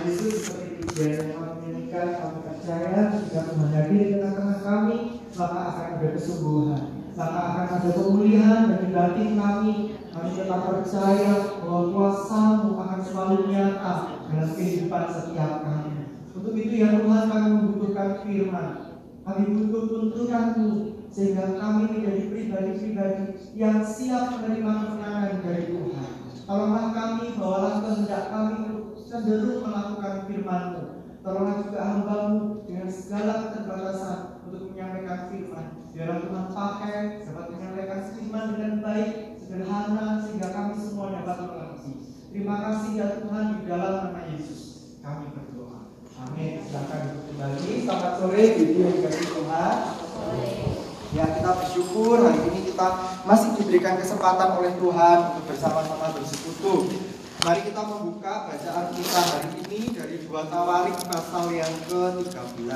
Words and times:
Yesus 0.00 0.48
seperti 0.48 0.80
tujuan 0.80 1.12
yang 1.12 1.30
kami 1.36 1.60
kami 1.90 2.38
percaya 2.46 3.18
jika 3.18 3.40
Tuhan 3.50 3.70
hadir 3.74 3.98
di 3.98 4.14
tengah-tengah 4.14 4.58
kami, 4.62 4.96
maka 5.34 5.58
akan 5.74 5.86
ada 5.98 6.08
kesembuhan, 6.14 6.82
maka 7.18 7.40
akan 7.42 7.66
ada 7.66 7.90
pemulihan 7.98 8.60
bagi 8.70 8.88
batin 8.94 9.30
kami. 9.34 9.74
Kami 10.10 10.28
tetap 10.34 10.66
percaya 10.66 11.32
bahwa 11.62 11.82
kuasamu 11.94 12.68
akan 12.74 13.00
selalu 13.02 13.36
nyata 13.46 13.94
dalam 14.26 14.50
kehidupan 14.58 15.04
setiap 15.06 15.52
kami. 15.62 16.18
Untuk 16.34 16.54
itu 16.54 16.74
ya 16.82 16.98
Tuhan 16.98 17.24
kami 17.30 17.48
membutuhkan 17.58 18.08
firman. 18.22 18.68
Kami 19.22 19.42
butuh 19.54 19.84
tuntunanmu 19.86 20.70
sehingga 21.10 21.58
kami 21.58 21.82
menjadi 21.94 22.22
pribadi-pribadi 22.26 23.24
yang 23.54 23.82
siap 23.82 24.38
menerima 24.38 24.72
kemenangan 24.82 25.32
dari 25.42 25.64
Tuhan. 25.74 26.10
Tolonglah 26.50 26.86
kami, 26.90 27.38
bawalah 27.38 27.74
kehendak 27.78 28.24
kami 28.34 28.54
cenderung 29.10 29.66
melakukan 29.66 30.30
firman-Mu. 30.30 30.82
Tolonglah 31.20 31.56
juga 31.66 31.80
hambamu 31.82 32.62
dengan 32.64 32.88
segala 32.88 33.50
keterbatasan 33.50 34.20
untuk 34.46 34.70
menyampaikan 34.70 35.28
firman. 35.28 35.66
Biarlah 35.90 36.18
Tuhan 36.22 36.46
pakai 36.54 36.96
dapat 37.26 37.46
menyampaikan 37.50 38.00
firman 38.14 38.44
dengan 38.54 38.74
baik, 38.80 39.10
sederhana, 39.36 40.22
sehingga 40.22 40.48
kami 40.54 40.72
semua 40.78 41.12
dapat 41.12 41.36
mengerti. 41.42 41.92
Terima 42.30 42.56
kasih 42.62 42.90
ya 42.94 43.08
Tuhan 43.18 43.44
di 43.58 43.62
dalam 43.66 43.92
nama 44.06 44.20
Yesus. 44.30 44.94
Kami 45.02 45.34
berdoa. 45.34 45.90
Amin. 46.24 46.62
Silakan 46.62 47.02
kembali. 47.26 47.70
Selamat 47.82 48.12
sore, 48.16 48.42
Bibi 48.56 48.78
yang 48.78 48.94
dikasih 48.94 49.26
Tuhan. 49.26 49.76
Ya 51.10 51.26
kita 51.26 51.50
bersyukur 51.58 52.22
hari 52.22 52.40
ini 52.54 52.70
kita 52.70 52.88
masih 53.26 53.58
diberikan 53.58 53.98
kesempatan 53.98 54.62
oleh 54.62 54.78
Tuhan 54.78 55.18
untuk 55.34 55.44
bersama-sama 55.50 56.14
bersekutu. 56.14 57.09
Mari 57.40 57.72
kita 57.72 57.80
membuka 57.88 58.52
bacaan 58.52 58.92
kita 58.92 59.16
hari 59.16 59.64
ini 59.64 59.96
dari 59.96 60.28
dua 60.28 60.44
Tawarik 60.44 60.92
pasal 61.08 61.48
yang 61.56 61.72
ke-13. 61.88 62.68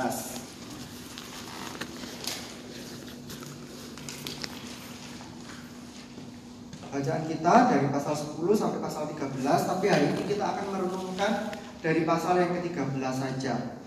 Bacaan 6.89 7.23
kita 7.29 7.53
dari 7.69 7.87
pasal 7.93 8.15
10 8.17 8.41
sampai 8.57 8.81
pasal 8.81 9.05
13, 9.13 9.45
tapi 9.45 9.85
hari 9.85 10.05
ini 10.17 10.33
kita 10.33 10.57
akan 10.57 10.65
merenungkan 10.73 11.53
dari 11.85 12.01
pasal 12.01 12.33
yang 12.41 12.57
ke-13 12.57 13.05
saja. 13.05 13.77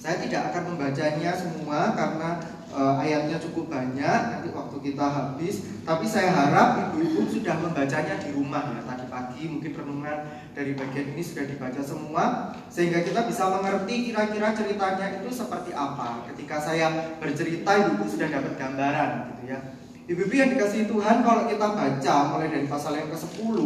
Saya 0.00 0.16
tidak 0.24 0.56
akan 0.56 0.62
membacanya 0.72 1.36
semua 1.36 1.92
karena 1.92 2.51
uh, 2.72 2.96
ayatnya 2.98 3.36
cukup 3.38 3.68
banyak 3.68 4.18
nanti 4.32 4.48
waktu 4.50 4.76
kita 4.80 5.06
habis. 5.06 5.62
Tapi 5.84 6.04
saya 6.08 6.32
harap 6.32 6.90
ibu-ibu 6.90 7.28
sudah 7.28 7.60
membacanya 7.60 8.18
di 8.18 8.32
rumah 8.32 8.72
ya 8.72 8.82
tadi 8.82 9.06
pagi 9.06 9.44
mungkin 9.46 9.72
renungan 9.76 10.18
dari 10.56 10.72
bagian 10.72 11.12
ini 11.14 11.22
sudah 11.22 11.44
dibaca 11.46 11.80
semua 11.84 12.24
sehingga 12.72 13.04
kita 13.04 13.28
bisa 13.28 13.46
mengerti 13.52 14.10
kira-kira 14.10 14.56
ceritanya 14.56 15.06
itu 15.20 15.28
seperti 15.30 15.70
apa. 15.76 16.26
Ketika 16.32 16.56
saya 16.58 17.16
bercerita 17.20 17.70
ibu-ibu 17.76 18.04
sudah 18.08 18.28
dapat 18.32 18.56
gambaran 18.56 19.10
gitu 19.36 19.42
ya. 19.52 19.58
Ibu-ibu 20.02 20.34
yang 20.34 20.50
dikasih 20.56 20.90
Tuhan 20.90 21.22
kalau 21.22 21.46
kita 21.46 21.66
baca 21.78 22.14
mulai 22.34 22.50
dari 22.50 22.66
pasal 22.66 22.98
yang 22.98 23.08
ke-10 23.14 23.56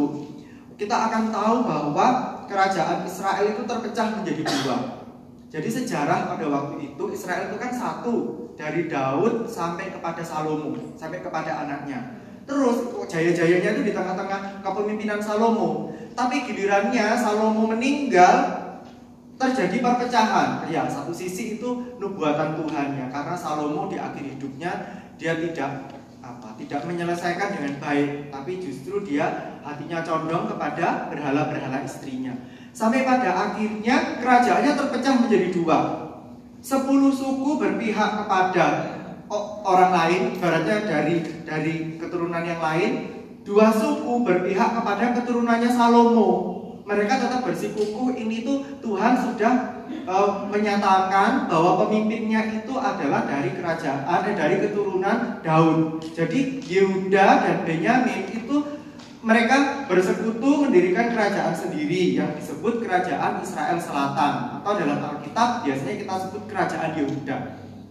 kita 0.77 0.93
akan 1.09 1.33
tahu 1.33 1.57
bahwa 1.65 2.07
kerajaan 2.45 3.09
Israel 3.09 3.49
itu 3.49 3.65
terpecah 3.65 4.21
menjadi 4.21 4.43
dua. 4.45 4.77
Jadi 5.49 5.69
sejarah 5.73 6.37
pada 6.37 6.47
waktu 6.53 6.93
itu 6.93 7.05
Israel 7.17 7.49
itu 7.49 7.57
kan 7.57 7.73
satu 7.73 8.45
dari 8.57 8.89
Daud 8.89 9.47
sampai 9.47 9.93
kepada 9.93 10.25
Salomo, 10.25 10.97
sampai 10.97 11.21
kepada 11.21 11.62
anaknya. 11.69 12.25
Terus 12.49 13.07
jaya-jayanya 13.07 13.77
itu 13.77 13.83
di 13.87 13.93
tengah-tengah 13.93 14.65
kepemimpinan 14.65 15.21
Salomo. 15.21 15.93
Tapi 16.17 16.49
gilirannya 16.49 17.15
Salomo 17.21 17.69
meninggal 17.69 18.67
terjadi 19.37 19.84
perpecahan. 19.84 20.65
Ya, 20.73 20.89
satu 20.89 21.12
sisi 21.12 21.61
itu 21.61 21.99
nubuatan 22.01 22.57
Tuhan 22.57 22.97
ya, 22.97 23.07
karena 23.12 23.37
Salomo 23.37 23.93
di 23.93 24.00
akhir 24.00 24.25
hidupnya 24.25 24.72
dia 25.21 25.37
tidak 25.37 25.93
apa 26.27 26.59
tidak 26.59 26.83
menyelesaikan 26.89 27.55
dengan 27.55 27.78
baik, 27.78 28.34
tapi 28.34 28.59
justru 28.59 29.05
dia 29.06 29.56
hatinya 29.62 30.03
condong 30.03 30.50
kepada 30.50 31.06
berhala-berhala 31.12 31.87
istrinya. 31.87 32.34
Sampai 32.75 33.06
pada 33.06 33.53
akhirnya 33.53 34.21
kerajaannya 34.21 34.72
terpecah 34.75 35.15
menjadi 35.22 35.49
dua. 35.55 36.06
Sepuluh 36.66 37.15
suku 37.15 37.62
berpihak 37.62 38.27
kepada 38.27 38.99
orang 39.62 39.94
lain, 39.94 40.22
ibaratnya 40.34 40.82
dari 40.82 41.22
dari 41.47 41.94
keturunan 41.94 42.43
yang 42.43 42.59
lain. 42.59 42.93
Dua 43.47 43.71
suku 43.71 44.27
berpihak 44.27 44.75
kepada 44.75 45.15
keturunannya 45.15 45.71
Salomo. 45.71 46.31
Mereka 46.82 47.22
tetap 47.22 47.47
bersikukuh 47.47 48.19
ini 48.19 48.43
tuh 48.43 48.66
Tuhan 48.82 49.15
sudah 49.15 49.87
uh, 50.10 50.50
menyatakan 50.50 51.47
bahwa 51.47 51.87
pemimpinnya 51.87 52.43
itu 52.59 52.75
adalah 52.75 53.31
dari 53.31 53.54
kerajaan, 53.54 54.27
eh, 54.27 54.34
dari 54.34 54.59
keturunan 54.66 55.38
Daud. 55.47 56.03
Jadi 56.03 56.66
Yehuda 56.66 57.27
dan 57.47 57.56
Benyamin 57.62 58.27
itu 58.34 58.75
mereka 59.26 59.82
bersekutu 59.91 60.70
mendirikan 60.70 61.10
kerajaan 61.10 61.50
sendiri 61.50 62.14
yang 62.14 62.31
disebut 62.38 62.78
kerajaan 62.87 63.42
Israel 63.42 63.75
Selatan 63.82 64.62
atau 64.62 64.72
dalam 64.78 65.03
Alkitab 65.03 65.66
biasanya 65.66 65.98
kita 65.98 66.14
sebut 66.22 66.42
kerajaan 66.47 66.94
Yehuda. 66.94 67.36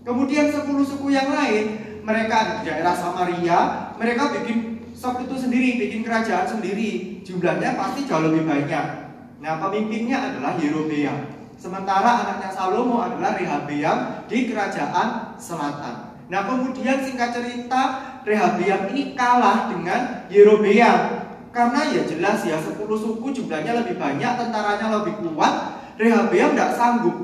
Kemudian 0.08 0.48
sepuluh 0.48 0.88
suku 0.88 1.12
yang 1.12 1.28
lain 1.36 1.76
mereka 2.08 2.64
di 2.64 2.72
daerah 2.72 2.96
Samaria 2.96 3.60
mereka 4.00 4.32
bikin 4.32 4.80
sekutu 4.96 5.36
sendiri, 5.36 5.76
bikin 5.76 6.08
kerajaan 6.08 6.48
sendiri. 6.48 7.20
Jumlahnya 7.28 7.76
pasti 7.76 8.08
jauh 8.08 8.24
lebih 8.32 8.48
banyak. 8.48 8.86
Nah 9.44 9.60
pemimpinnya 9.60 10.32
adalah 10.32 10.56
Yerobeam. 10.56 11.36
Sementara 11.60 12.24
anaknya 12.24 12.56
Salomo 12.56 13.04
adalah 13.04 13.36
Rehabeam 13.36 14.24
di 14.32 14.48
kerajaan 14.48 15.36
selatan. 15.36 16.16
Nah 16.32 16.42
kemudian 16.48 17.04
singkat 17.04 17.36
cerita 17.36 17.82
Rehabeam 18.24 18.88
ini 18.96 19.20
kalah 19.20 19.68
dengan 19.68 20.26
Yerobeam 20.32 21.15
karena 21.56 21.88
ya 21.88 22.04
jelas 22.04 22.44
ya 22.44 22.60
10 22.60 22.84
suku 22.84 23.32
jumlahnya 23.32 23.80
lebih 23.80 23.96
banyak, 23.96 24.32
tentaranya 24.36 25.00
lebih 25.00 25.24
kuat. 25.24 25.80
Rehabeam 25.96 26.52
tidak 26.52 26.76
sanggup. 26.76 27.16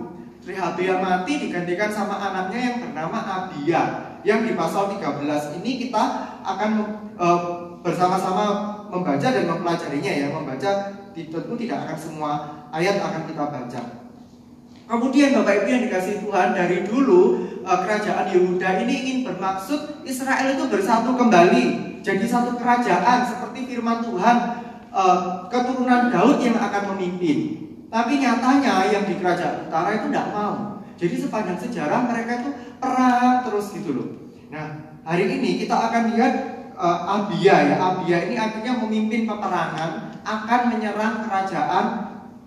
Rehabeam 0.48 1.04
mati 1.04 1.36
digantikan 1.36 1.92
sama 1.92 2.16
anaknya 2.16 2.60
yang 2.72 2.76
bernama 2.80 3.20
Abia. 3.20 3.84
Yang 4.24 4.40
di 4.48 4.52
pasal 4.56 4.96
13 4.96 5.60
ini 5.60 5.72
kita 5.84 6.04
akan 6.48 6.72
uh, 7.20 7.40
bersama-sama 7.84 8.72
membaca 8.88 9.28
dan 9.28 9.44
mempelajarinya 9.52 10.12
ya. 10.16 10.28
Membaca 10.32 10.72
tentu 11.12 11.54
tidak 11.60 11.78
akan 11.84 11.98
semua 12.00 12.32
ayat 12.72 13.04
akan 13.04 13.28
kita 13.28 13.44
baca. 13.52 13.82
Kemudian 14.88 15.36
Bapak 15.44 15.64
Ibu 15.64 15.68
yang 15.68 15.84
dikasih 15.92 16.24
Tuhan 16.24 16.56
dari 16.56 16.88
dulu 16.88 17.52
uh, 17.68 17.80
kerajaan 17.84 18.32
Yehuda 18.32 18.88
ini 18.88 18.96
ingin 18.96 19.18
bermaksud 19.28 20.08
Israel 20.08 20.56
itu 20.56 20.64
bersatu 20.72 21.20
kembali 21.20 21.92
jadi 22.02 22.26
satu 22.26 22.58
kerajaan 22.58 23.30
seperti 23.52 23.76
firman 23.76 24.00
Tuhan 24.00 24.38
uh, 24.96 25.52
keturunan 25.52 26.08
Daud 26.08 26.40
yang 26.40 26.56
akan 26.56 26.96
memimpin. 26.96 27.68
Tapi 27.92 28.24
nyatanya 28.24 28.88
yang 28.88 29.04
di 29.04 29.20
kerajaan 29.20 29.68
utara 29.68 30.00
itu 30.00 30.08
tidak 30.08 30.32
mau. 30.32 30.80
Jadi 30.96 31.16
sepanjang 31.20 31.60
sejarah 31.60 32.08
mereka 32.08 32.40
itu 32.40 32.50
perang 32.80 33.44
terus 33.44 33.76
gitu 33.76 33.92
loh. 33.92 34.08
Nah 34.48 34.96
hari 35.04 35.28
ini 35.28 35.60
kita 35.60 35.76
akan 35.76 36.16
lihat 36.16 36.34
uh, 36.80 37.20
Abia 37.20 37.56
ya. 37.68 37.76
Abia 37.76 38.24
ini 38.32 38.40
akhirnya 38.40 38.80
memimpin 38.80 39.28
peperangan 39.28 40.24
akan 40.24 40.62
menyerang 40.72 41.28
kerajaan 41.28 41.86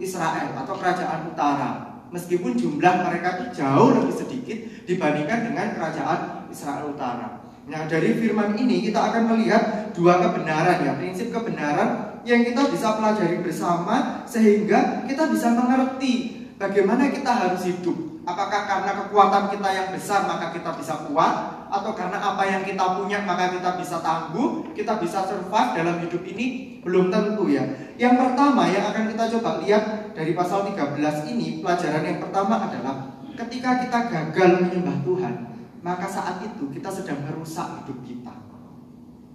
Israel 0.00 0.56
atau 0.56 0.74
kerajaan 0.80 1.28
utara. 1.28 2.00
Meskipun 2.08 2.56
jumlah 2.56 3.04
mereka 3.04 3.44
itu 3.44 3.60
jauh 3.60 3.92
lebih 3.92 4.16
sedikit 4.16 4.88
dibandingkan 4.88 5.52
dengan 5.52 5.76
kerajaan 5.76 6.48
Israel 6.48 6.96
utara. 6.96 7.43
Nah 7.64 7.88
dari 7.88 8.12
firman 8.20 8.52
ini 8.60 8.84
kita 8.84 9.00
akan 9.12 9.32
melihat 9.32 9.88
dua 9.96 10.20
kebenaran 10.20 10.84
ya 10.84 10.92
Prinsip 11.00 11.32
kebenaran 11.32 12.20
yang 12.28 12.44
kita 12.44 12.68
bisa 12.68 13.00
pelajari 13.00 13.40
bersama 13.40 14.24
Sehingga 14.28 15.08
kita 15.08 15.32
bisa 15.32 15.56
mengerti 15.56 16.44
bagaimana 16.58 17.10
kita 17.10 17.30
harus 17.30 17.62
hidup. 17.66 18.24
Apakah 18.24 18.64
karena 18.64 19.04
kekuatan 19.04 19.52
kita 19.52 19.68
yang 19.68 19.88
besar 19.92 20.24
maka 20.24 20.48
kita 20.56 20.72
bisa 20.80 21.04
kuat? 21.04 21.68
Atau 21.68 21.92
karena 21.92 22.16
apa 22.16 22.40
yang 22.48 22.64
kita 22.64 22.96
punya 22.96 23.20
maka 23.20 23.52
kita 23.52 23.76
bisa 23.76 24.00
tangguh? 24.00 24.72
Kita 24.72 24.96
bisa 24.96 25.28
survive 25.28 25.76
dalam 25.76 26.00
hidup 26.00 26.24
ini? 26.24 26.78
Belum 26.80 27.12
tentu 27.12 27.52
ya. 27.52 27.68
Yang 28.00 28.14
pertama 28.16 28.64
yang 28.72 28.88
akan 28.88 29.12
kita 29.12 29.24
coba 29.36 29.60
lihat 29.60 30.16
dari 30.16 30.32
pasal 30.34 30.66
13 30.66 31.30
ini 31.30 31.62
Pelajaran 31.62 32.02
yang 32.02 32.18
pertama 32.18 32.66
adalah 32.66 32.94
Ketika 33.34 33.86
kita 33.86 33.98
gagal 34.10 34.50
menyembah 34.66 34.98
Tuhan 35.06 35.53
maka 35.84 36.08
saat 36.08 36.40
itu 36.40 36.72
kita 36.72 36.88
sedang 36.88 37.20
merusak 37.28 37.84
hidup 37.84 38.00
kita. 38.00 38.34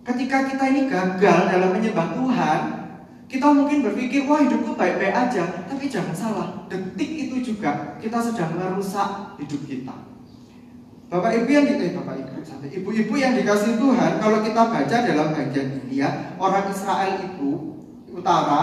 Ketika 0.01 0.49
kita 0.49 0.63
ini 0.73 0.89
gagal 0.89 1.53
dalam 1.53 1.69
menyembah 1.77 2.17
Tuhan, 2.17 2.59
kita 3.29 3.45
mungkin 3.53 3.85
berpikir, 3.85 4.25
wah 4.25 4.41
hidupku 4.41 4.73
baik-baik 4.73 5.13
aja. 5.13 5.69
Tapi 5.69 5.85
jangan 5.85 6.17
salah, 6.17 6.49
detik 6.65 7.29
itu 7.29 7.53
juga 7.53 7.93
kita 8.01 8.17
sedang 8.17 8.57
merusak 8.57 9.37
hidup 9.37 9.61
kita. 9.69 9.93
Bapak 11.09 11.37
Ibu 11.37 11.49
yang 11.49 11.65
eh, 11.69 11.93
Bapak 11.93 12.15
Ibu 12.17 12.41
sampai 12.41 12.69
Ibu-ibu 12.73 13.13
yang 13.17 13.37
dikasih 13.37 13.77
Tuhan, 13.77 14.17
kalau 14.17 14.41
kita 14.41 14.61
baca 14.73 14.97
dalam 15.05 15.27
bagian 15.37 15.67
ini 15.85 16.01
ya, 16.01 16.33
orang 16.41 16.73
Israel 16.73 17.13
itu 17.29 17.77
utara 18.09 18.61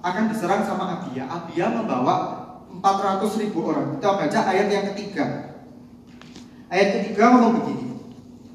akan 0.00 0.24
diserang 0.32 0.64
sama 0.64 1.04
Abia. 1.04 1.28
Abia 1.28 1.68
membawa 1.68 2.16
400 2.72 3.40
ribu 3.44 3.68
orang. 3.68 4.00
Kita 4.00 4.16
baca 4.16 4.38
ayat 4.48 4.68
yang 4.72 4.84
ketiga. 4.92 5.57
Ayat 6.68 7.00
ketiga 7.00 7.32
ngomong 7.32 7.64
begini. 7.64 7.96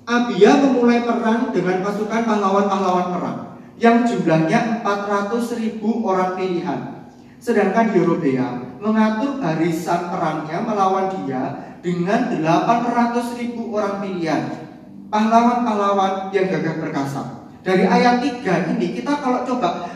Abia 0.05 0.61
memulai 0.61 1.01
perang 1.01 1.49
dengan 1.49 1.81
pasukan 1.81 2.21
pahlawan-pahlawan 2.29 3.07
perang 3.09 3.39
yang 3.81 4.05
jumlahnya 4.05 4.85
400 4.85 5.57
ribu 5.57 6.05
orang 6.05 6.37
pilihan. 6.37 7.09
Sedangkan 7.41 7.89
Yerobeam 7.89 8.77
mengatur 8.77 9.41
barisan 9.41 10.13
perangnya 10.13 10.61
melawan 10.61 11.09
dia 11.25 11.73
dengan 11.81 12.29
800 12.37 13.39
ribu 13.41 13.73
orang 13.73 13.97
pilihan. 14.05 14.61
Pahlawan-pahlawan 15.09 16.29
yang 16.29 16.53
gagah 16.53 16.85
perkasa. 16.85 17.49
Dari 17.65 17.89
ayat 17.89 18.21
3 18.21 18.77
ini 18.77 18.93
kita 18.93 19.25
kalau 19.25 19.41
coba 19.41 19.89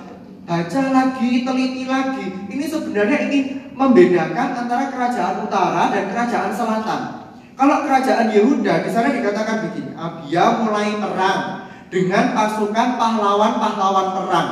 baca 0.47 0.81
lagi, 0.89 1.43
teliti 1.45 1.83
lagi, 1.85 2.25
ini 2.49 2.65
sebenarnya 2.65 3.17
ingin 3.29 3.75
membedakan 3.77 4.65
antara 4.65 4.89
kerajaan 4.89 5.45
utara 5.45 5.91
dan 5.91 6.03
kerajaan 6.09 6.51
selatan. 6.55 7.16
Kalau 7.57 7.81
kerajaan 7.89 8.29
Yehuda 8.29 8.85
di 8.85 8.89
sana 8.93 9.09
dikatakan 9.09 9.65
begini, 9.65 9.97
Abia 9.97 10.61
mulai 10.61 10.93
perang 11.01 11.65
dengan 11.89 12.37
pasukan 12.37 13.01
pahlawan-pahlawan 13.01 14.07
perang. 14.13 14.49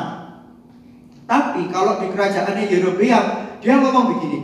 Tapi 1.29 1.69
kalau 1.69 2.01
di 2.01 2.09
kerajaannya 2.09 2.65
Yerobeam, 2.65 3.25
dia 3.61 3.77
ngomong 3.77 4.17
begini. 4.17 4.39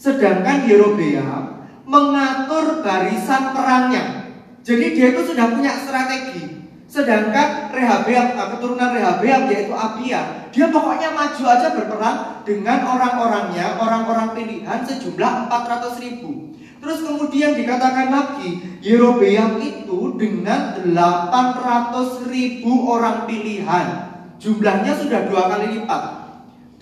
Sedangkan 0.00 0.64
Yerobeam 0.64 1.60
mengatur 1.84 2.80
barisan 2.80 3.52
perangnya. 3.52 4.32
Jadi 4.64 4.96
dia 4.96 5.12
itu 5.12 5.20
sudah 5.28 5.52
punya 5.52 5.76
strategi. 5.76 6.64
Sedangkan 6.88 7.68
Rehabeam, 7.68 8.32
eh, 8.32 8.48
keturunan 8.56 8.96
Rehabeam 8.96 9.44
yaitu 9.52 9.76
Abia, 9.76 10.48
dia 10.48 10.66
pokoknya 10.72 11.12
maju 11.12 11.42
aja 11.52 11.68
berperang 11.76 12.18
dengan 12.48 12.80
orang-orangnya, 12.86 13.76
orang-orang 13.76 14.32
pilihan 14.32 14.80
sejumlah 14.88 15.52
400 15.52 16.00
ribu. 16.00 16.43
Terus 16.84 17.00
kemudian 17.00 17.56
dikatakan 17.56 18.12
lagi, 18.12 18.60
Yerobeam 18.84 19.56
itu 19.56 20.20
dengan 20.20 20.84
800 20.84 22.28
ribu 22.28 22.92
orang 22.92 23.24
pilihan. 23.24 24.12
Jumlahnya 24.36 24.92
sudah 24.92 25.24
dua 25.24 25.48
kali 25.48 25.80
lipat. 25.80 26.02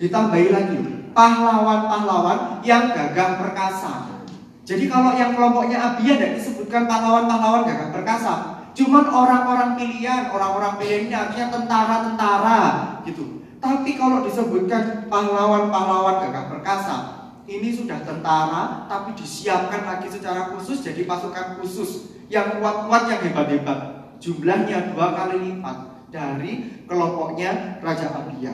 Ditambahi 0.03 0.51
lagi, 0.51 1.07
pahlawan-pahlawan 1.15 2.59
yang 2.67 2.91
gagah 2.91 3.39
perkasa. 3.47 4.27
Jadi 4.67 4.91
kalau 4.91 5.15
yang 5.15 5.39
kelompoknya 5.39 5.95
Abia 5.95 6.19
tidak 6.19 6.35
disebutkan 6.35 6.83
pahlawan-pahlawan 6.83 7.63
gagah 7.63 7.95
perkasa. 7.95 8.33
Cuman 8.75 9.07
orang-orang 9.07 9.79
pilihan, 9.79 10.35
orang-orang 10.35 10.83
pilihan 10.83 11.07
ini 11.07 11.15
artinya 11.15 11.47
tentara-tentara 11.47 12.61
gitu. 13.07 13.39
Tapi 13.63 13.95
kalau 13.95 14.27
disebutkan 14.27 15.07
pahlawan-pahlawan 15.07 16.27
gagah 16.27 16.51
perkasa, 16.51 17.22
ini 17.43 17.75
sudah 17.75 17.99
tentara 18.07 18.87
tapi 18.87 19.11
disiapkan 19.19 19.83
lagi 19.83 20.07
secara 20.07 20.55
khusus 20.55 20.79
jadi 20.79 21.03
pasukan 21.03 21.59
khusus 21.59 22.15
yang 22.31 22.59
kuat-kuat 22.59 23.11
yang 23.11 23.21
hebat-hebat. 23.29 23.79
Jumlahnya 24.23 24.95
dua 24.95 25.11
kali 25.11 25.35
lipat 25.51 26.07
dari 26.07 26.83
kelompoknya 26.87 27.83
Raja 27.83 28.07
Abia. 28.15 28.53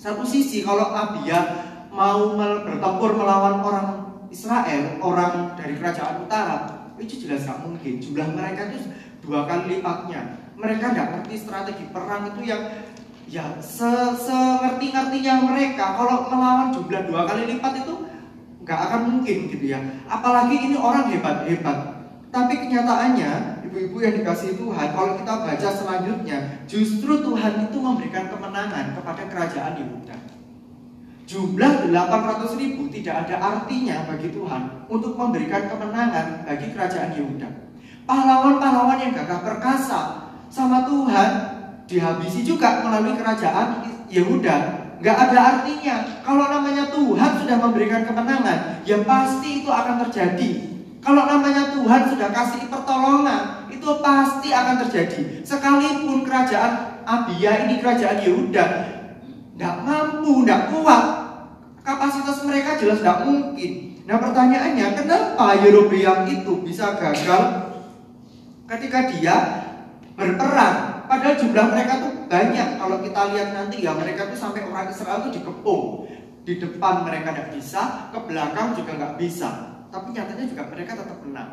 Satu 0.00 0.24
sisi 0.24 0.64
kalau 0.64 0.88
Abia 0.88 1.64
mau 1.92 2.32
bertempur 2.36 3.16
melawan 3.16 3.60
orang 3.60 3.88
Israel 4.32 5.00
orang 5.00 5.56
dari 5.56 5.76
kerajaan 5.76 6.24
utara 6.24 6.88
itu 6.96 7.28
jelas 7.28 7.44
nggak 7.44 7.60
mungkin. 7.60 8.00
Jumlah 8.00 8.28
mereka 8.32 8.72
itu 8.72 8.88
dua 9.20 9.44
kali 9.44 9.78
lipatnya. 9.78 10.40
Mereka 10.56 10.96
nggak 10.96 11.08
ngerti 11.12 11.36
strategi 11.36 11.84
perang 11.92 12.32
itu 12.32 12.40
yang 12.48 12.62
ya 13.26 13.58
se 13.58 13.90
sengerti-ngertinya 14.14 15.50
mereka 15.50 15.98
kalau 15.98 16.30
melawan 16.30 16.70
jumlah 16.70 17.02
dua 17.10 17.26
kali 17.26 17.50
lipat 17.50 17.82
itu 17.82 17.94
nggak 18.62 18.80
akan 18.90 19.00
mungkin 19.10 19.36
gitu 19.50 19.64
ya. 19.70 19.78
Apalagi 20.10 20.58
ini 20.58 20.76
orang 20.78 21.10
hebat-hebat. 21.10 21.78
Tapi 22.34 22.54
kenyataannya 22.66 23.62
ibu-ibu 23.70 23.96
yang 24.02 24.14
dikasih 24.18 24.58
Tuhan 24.58 24.88
kalau 24.92 25.14
kita 25.16 25.34
baca 25.46 25.68
selanjutnya 25.70 26.66
justru 26.66 27.22
Tuhan 27.22 27.70
itu 27.70 27.78
memberikan 27.78 28.26
kemenangan 28.28 28.98
kepada 28.98 29.22
kerajaan 29.30 29.78
Yehuda. 29.78 30.16
Jumlah 31.26 31.90
800 31.90 32.54
ribu 32.60 32.86
tidak 32.90 33.26
ada 33.26 33.34
artinya 33.42 34.06
bagi 34.06 34.30
Tuhan 34.30 34.86
untuk 34.86 35.18
memberikan 35.18 35.66
kemenangan 35.66 36.46
bagi 36.46 36.70
kerajaan 36.70 37.14
Yehuda. 37.18 37.48
Pahlawan-pahlawan 38.06 39.02
yang 39.02 39.12
gagah 39.14 39.42
perkasa 39.42 40.30
sama 40.46 40.86
Tuhan 40.86 41.55
dihabisi 41.86 42.42
juga 42.42 42.82
melalui 42.82 43.14
kerajaan 43.14 43.86
Yehuda. 44.10 44.86
Gak 45.02 45.16
ada 45.30 45.38
artinya. 45.38 46.22
Kalau 46.24 46.46
namanya 46.50 46.90
Tuhan 46.90 47.30
sudah 47.42 47.56
memberikan 47.62 48.02
kemenangan, 48.06 48.82
ya 48.82 49.02
pasti 49.06 49.62
itu 49.62 49.70
akan 49.70 50.02
terjadi. 50.08 50.50
Kalau 51.04 51.22
namanya 51.22 51.70
Tuhan 51.70 52.10
sudah 52.10 52.28
kasih 52.34 52.66
pertolongan, 52.66 53.70
itu 53.70 53.88
pasti 54.02 54.50
akan 54.50 54.76
terjadi. 54.86 55.46
Sekalipun 55.46 56.26
kerajaan 56.26 56.98
Abia 57.06 57.70
ini 57.70 57.78
kerajaan 57.78 58.18
Yehuda, 58.18 58.66
tidak 59.54 59.74
mampu, 59.86 60.42
tidak 60.42 60.74
kuat, 60.74 61.04
kapasitas 61.86 62.42
mereka 62.42 62.74
jelas 62.74 62.98
tidak 62.98 63.22
mungkin. 63.22 64.02
Nah 64.10 64.18
pertanyaannya, 64.18 64.86
kenapa 64.98 65.62
Yerobeam 65.62 66.26
itu 66.26 66.66
bisa 66.66 66.98
gagal 66.98 67.70
ketika 68.66 69.06
dia 69.14 69.36
berperang 70.18 70.95
Padahal 71.06 71.34
jumlah 71.38 71.66
mereka 71.70 71.92
tuh 72.02 72.12
banyak. 72.26 72.68
Kalau 72.82 72.96
kita 73.02 73.20
lihat 73.34 73.48
nanti 73.54 73.76
ya 73.86 73.94
mereka 73.94 74.26
tuh 74.30 74.38
sampai 74.38 74.66
orang 74.66 74.90
Israel 74.90 75.22
tuh 75.26 75.32
dikepung. 75.32 76.10
Di 76.46 76.62
depan 76.62 77.02
mereka 77.02 77.34
tidak 77.34 77.50
bisa, 77.58 78.10
ke 78.14 78.18
belakang 78.22 78.74
juga 78.78 78.94
nggak 78.94 79.14
bisa. 79.18 79.48
Tapi 79.90 80.14
nyatanya 80.14 80.44
juga 80.46 80.62
mereka 80.70 80.92
tetap 80.94 81.18
menang. 81.22 81.50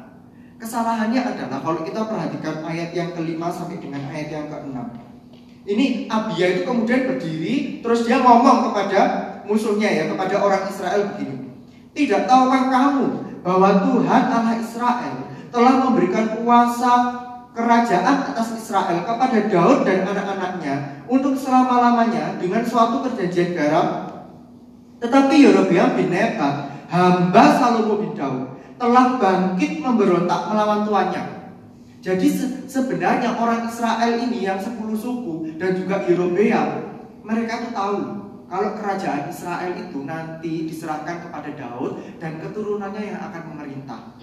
Kesalahannya 0.62 1.22
adalah 1.22 1.60
kalau 1.66 1.82
kita 1.82 2.02
perhatikan 2.06 2.62
ayat 2.62 2.94
yang 2.94 3.10
kelima 3.18 3.50
sampai 3.50 3.82
dengan 3.82 4.06
ayat 4.10 4.30
yang 4.30 4.48
keenam. 4.54 4.88
Ini 5.64 6.12
Abia 6.12 6.60
itu 6.60 6.62
kemudian 6.68 7.08
berdiri, 7.08 7.80
terus 7.80 8.04
dia 8.04 8.20
ngomong 8.20 8.70
kepada 8.70 9.02
musuhnya 9.48 9.88
ya, 9.88 10.04
kepada 10.12 10.44
orang 10.44 10.68
Israel 10.68 11.16
begini. 11.16 11.56
Tidak 11.96 12.28
tahukah 12.28 12.68
kamu 12.68 13.08
bahwa 13.44 13.70
Tuhan 13.86 14.24
Allah 14.28 14.56
Israel 14.60 15.16
telah 15.54 15.74
memberikan 15.86 16.42
kuasa 16.42 17.23
kerajaan 17.54 18.34
atas 18.34 18.58
Israel 18.58 19.06
kepada 19.06 19.38
Daud 19.46 19.86
dan 19.86 20.10
anak-anaknya 20.10 21.06
untuk 21.06 21.38
selama-lamanya 21.38 22.42
dengan 22.42 22.66
suatu 22.66 23.06
perjanjian 23.06 23.54
garam. 23.54 24.10
Tetapi 24.98 25.34
Yerobeam 25.38 25.94
bin 25.94 26.10
Nebat, 26.10 26.74
hamba 26.89 27.44
Salomo 27.62 28.01
bin 28.01 28.18
Daud, 28.18 28.58
telah 28.82 29.22
bangkit 29.22 29.80
memberontak 29.80 30.50
melawan 30.50 30.84
tuannya. 30.84 31.24
Jadi 32.04 32.27
se 32.27 32.68
sebenarnya 32.68 33.39
orang 33.39 33.70
Israel 33.70 34.20
ini 34.20 34.44
yang 34.44 34.60
sepuluh 34.60 34.98
suku 34.98 35.56
dan 35.56 35.77
juga 35.77 36.04
Yerobeam, 36.04 36.68
mereka 37.24 37.63
tuh 37.63 37.72
tahu 37.72 37.96
kalau 38.54 38.70
kerajaan 38.75 39.32
Israel 39.32 39.72
itu 39.74 40.04
nanti 40.04 40.68
diserahkan 40.68 41.25
kepada 41.25 41.50
Daud 41.56 42.04
dan 42.20 42.44
keturunannya 42.44 43.13
yang 43.16 43.20
akan 43.32 43.56
memerintah. 43.56 44.13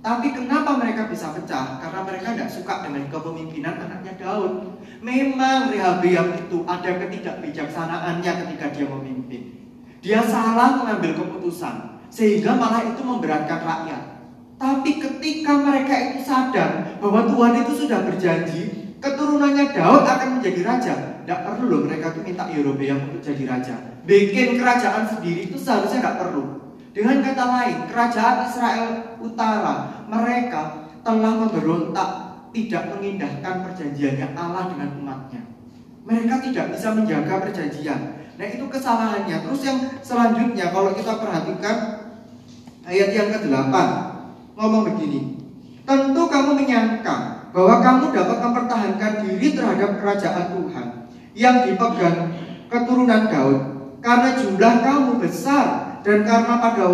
Tapi 0.00 0.32
kenapa 0.32 0.80
mereka 0.80 1.12
bisa 1.12 1.36
pecah? 1.36 1.76
Karena 1.76 2.00
mereka 2.00 2.32
tidak 2.32 2.48
suka 2.48 2.88
dengan 2.88 3.04
kepemimpinan 3.12 3.76
anaknya 3.84 4.16
Daud. 4.16 4.80
Memang 5.04 5.68
Rehabeam 5.68 6.40
itu 6.40 6.64
ada 6.64 6.90
ketidakbijaksanaannya 7.04 8.32
ketika 8.44 8.66
dia 8.72 8.88
memimpin. 8.88 9.60
Dia 10.00 10.24
salah 10.24 10.80
mengambil 10.80 11.12
keputusan, 11.20 12.00
sehingga 12.08 12.56
malah 12.56 12.88
itu 12.88 13.04
memberatkan 13.04 13.60
rakyat. 13.60 14.02
Tapi 14.56 14.90
ketika 14.96 15.52
mereka 15.60 15.94
itu 16.12 16.24
sadar 16.24 16.96
bahwa 16.96 17.28
Tuhan 17.28 17.60
itu 17.64 17.72
sudah 17.84 18.00
berjanji, 18.08 18.96
keturunannya 19.04 19.68
Daud 19.76 20.04
akan 20.08 20.40
menjadi 20.40 20.60
raja. 20.64 20.94
Tidak 21.20 21.40
perlu 21.44 21.64
loh 21.68 21.80
mereka 21.84 22.16
itu 22.16 22.20
minta 22.24 22.48
Yerobeam 22.48 23.12
untuk 23.12 23.20
jadi 23.20 23.44
raja. 23.44 23.76
Bikin 24.08 24.56
kerajaan 24.56 25.04
sendiri 25.12 25.52
itu 25.52 25.60
seharusnya 25.60 26.00
tidak 26.00 26.16
perlu. 26.24 26.69
Dengan 26.90 27.22
kata 27.22 27.44
lain, 27.46 27.76
kerajaan 27.86 28.36
Israel 28.50 29.14
utara 29.22 30.04
mereka 30.10 30.90
telah 31.06 31.32
memberontak 31.38 32.10
tidak 32.50 32.82
mengindahkan 32.90 33.54
perjanjiannya 33.62 34.34
Allah 34.34 34.74
dengan 34.74 34.90
umatnya. 34.98 35.42
Mereka 36.02 36.42
tidak 36.50 36.74
bisa 36.74 36.90
menjaga 36.90 37.46
perjanjian. 37.46 38.00
Nah 38.34 38.46
itu 38.48 38.64
kesalahannya. 38.66 39.36
Terus 39.46 39.62
yang 39.62 39.78
selanjutnya 40.02 40.74
kalau 40.74 40.90
kita 40.90 41.22
perhatikan 41.22 41.76
ayat 42.82 43.10
yang 43.14 43.28
ke-8 43.38 43.74
ngomong 44.58 44.82
begini. 44.90 45.38
Tentu 45.86 46.22
kamu 46.26 46.50
menyangka 46.58 47.46
bahwa 47.50 47.82
kamu 47.82 48.04
dapat 48.14 48.38
mempertahankan 48.42 49.12
diri 49.26 49.48
terhadap 49.54 49.98
kerajaan 49.98 50.46
Tuhan 50.54 50.86
yang 51.34 51.66
dipegang 51.66 52.18
keturunan 52.70 53.26
Daud 53.26 53.58
karena 53.98 54.28
jumlah 54.38 54.74
kamu 54.86 55.10
besar 55.18 55.89
dan 56.00 56.18
karena 56.24 56.54
pada 56.60 56.84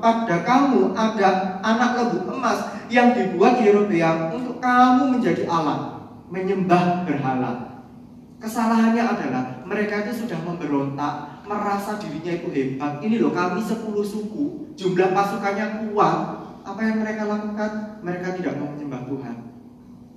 pada 0.00 0.36
kamu 0.44 0.92
ada 0.92 1.60
anak 1.64 1.90
lembu 1.96 2.18
emas 2.32 2.58
yang 2.92 3.14
dibuat 3.14 3.62
Yerobeam 3.62 4.34
untuk 4.34 4.58
kamu 4.58 5.16
menjadi 5.16 5.46
Allah, 5.46 6.10
menyembah 6.28 7.06
berhala. 7.06 7.70
Kesalahannya 8.40 9.04
adalah 9.04 9.44
mereka 9.68 10.08
itu 10.08 10.24
sudah 10.24 10.40
memberontak, 10.40 11.44
merasa 11.44 12.00
dirinya 12.00 12.32
itu 12.40 12.48
hebat. 12.48 13.04
Ini 13.04 13.20
loh 13.20 13.36
kami 13.36 13.60
10 13.60 13.84
suku, 14.00 14.72
jumlah 14.80 15.12
pasukannya 15.12 15.92
kuat. 15.92 16.18
Apa 16.64 16.80
yang 16.80 17.04
mereka 17.04 17.28
lakukan? 17.28 18.00
Mereka 18.00 18.40
tidak 18.40 18.56
mau 18.60 18.72
menyembah 18.72 19.04
Tuhan. 19.08 19.36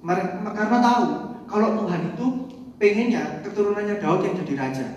Mereka, 0.03 0.35
karena 0.55 0.77
tahu 0.79 1.05
kalau 1.47 1.69
Tuhan 1.83 2.01
itu 2.15 2.25
pengennya 2.79 3.23
keturunannya 3.43 3.95
Daud 3.99 4.23
yang 4.23 4.35
jadi 4.39 4.53
raja. 4.55 4.87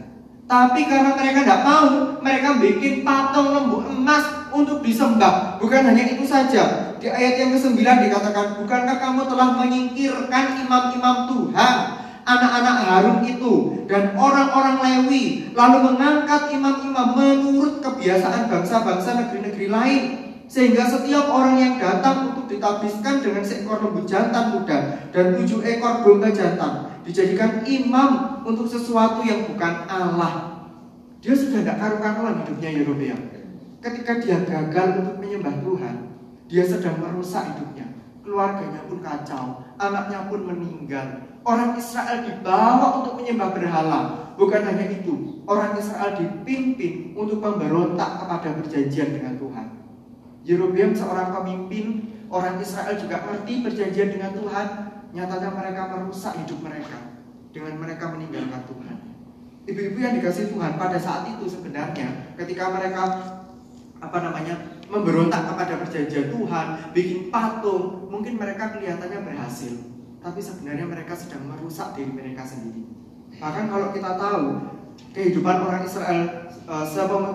Tapi 0.47 0.87
karena 0.87 1.19
mereka 1.19 1.43
tidak 1.43 1.63
mau, 1.67 1.87
mereka 2.23 2.49
bikin 2.63 3.03
patung 3.03 3.51
lembu 3.51 3.83
emas 3.83 4.47
untuk 4.55 4.79
disembah. 4.79 5.59
Bukan 5.59 5.91
hanya 5.91 6.07
itu 6.07 6.23
saja. 6.23 6.95
Di 7.03 7.11
ayat 7.11 7.35
yang 7.43 7.51
ke-9 7.51 7.83
dikatakan, 7.83 8.63
Bukankah 8.63 8.97
kamu 9.03 9.27
telah 9.27 9.59
menyingkirkan 9.59 10.63
imam-imam 10.63 11.17
Tuhan, 11.27 11.77
anak-anak 12.23 12.77
Harun 12.87 13.19
itu, 13.27 13.55
dan 13.91 14.15
orang-orang 14.15 14.79
Lewi, 14.87 15.51
lalu 15.51 15.77
mengangkat 15.91 16.55
imam-imam 16.55 17.19
menurut 17.19 17.83
kebiasaan 17.83 18.47
bangsa-bangsa 18.47 19.19
negeri-negeri 19.19 19.67
lain. 19.67 20.03
Sehingga 20.47 20.87
setiap 20.87 21.27
orang 21.27 21.59
yang 21.59 21.75
datang 21.75 22.31
untuk 22.31 22.47
ditabiskan 22.47 23.19
dengan 23.19 23.43
seekor 23.43 23.83
lembu 23.83 24.07
jantan 24.07 24.55
muda 24.55 25.11
dan 25.11 25.35
tujuh 25.35 25.59
ekor 25.67 26.07
domba 26.07 26.31
jantan 26.31 26.87
dijadikan 27.03 27.67
imam 27.67 28.36
untuk 28.47 28.71
sesuatu 28.71 29.27
yang 29.27 29.51
bukan 29.51 29.91
Allah. 29.91 30.63
Dia 31.19 31.35
sudah 31.35 31.67
tidak 31.67 31.83
karu-karuan 31.83 32.47
hidupnya 32.47 32.71
Yerobea. 32.71 33.19
Ketika 33.83 34.23
dia 34.23 34.39
gagal 34.47 35.03
untuk 35.03 35.17
menyembah 35.19 35.59
Tuhan, 35.59 35.97
dia 36.47 36.63
sedang 36.63 37.03
merusak 37.03 37.43
hidupnya. 37.55 37.91
Keluarganya 38.23 38.87
pun 38.87 39.03
kacau, 39.03 39.67
anaknya 39.79 40.31
pun 40.31 40.47
meninggal. 40.47 41.27
Orang 41.43 41.75
Israel 41.79 42.23
dibawa 42.23 43.03
untuk 43.03 43.19
menyembah 43.19 43.51
berhala. 43.55 44.01
Bukan 44.39 44.63
hanya 44.63 44.87
itu, 44.91 45.43
orang 45.47 45.79
Israel 45.79 46.15
dipimpin 46.15 47.15
untuk 47.19 47.43
memberontak 47.43 48.23
kepada 48.23 48.55
perjanjian 48.63 49.15
dengan 49.15 49.35
Tuhan. 49.39 49.67
Yerobeam 50.47 50.95
seorang 50.95 51.35
pemimpin, 51.43 52.15
orang 52.31 52.59
Israel 52.63 52.95
juga 52.99 53.23
ngerti 53.27 53.63
perjanjian 53.67 54.11
dengan 54.15 54.31
Tuhan, 54.35 54.67
nyatanya 55.15 55.51
mereka 55.55 55.83
merusak 55.95 56.35
hidup 56.39 56.59
mereka 56.63 57.16
dengan 57.57 57.81
mereka 57.81 58.13
meninggalkan 58.13 58.69
Tuhan. 58.69 58.97
Ibu-ibu 59.65 59.99
yang 59.99 60.15
dikasih 60.21 60.53
Tuhan 60.53 60.77
pada 60.77 61.01
saat 61.01 61.25
itu 61.33 61.49
sebenarnya 61.49 62.37
ketika 62.37 62.69
mereka 62.69 63.03
apa 63.97 64.19
namanya 64.21 64.77
memberontak 64.93 65.49
kepada 65.51 65.81
perjanjian 65.81 66.31
Tuhan, 66.31 66.67
bikin 66.93 67.33
patung, 67.33 68.07
mungkin 68.13 68.37
mereka 68.37 68.77
kelihatannya 68.77 69.25
berhasil, 69.25 69.73
tapi 70.21 70.39
sebenarnya 70.39 70.87
mereka 70.87 71.17
sedang 71.17 71.49
merusak 71.49 71.97
diri 71.97 72.13
mereka 72.13 72.47
sendiri. 72.47 72.87
Bahkan 73.41 73.65
kalau 73.67 73.91
kita 73.91 74.11
tahu 74.15 74.45
kehidupan 75.17 75.57
orang 75.67 75.83
Israel 75.83 76.53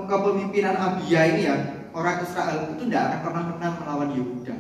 kepemimpinan 0.08 0.76
Abia 0.78 1.22
ini 1.36 1.50
ya, 1.50 1.56
orang 1.92 2.24
Israel 2.24 2.72
itu 2.72 2.88
tidak 2.88 3.02
akan 3.10 3.20
pernah 3.26 3.44
menang 3.52 3.76
melawan 3.84 4.10
Yehuda. 4.16 4.56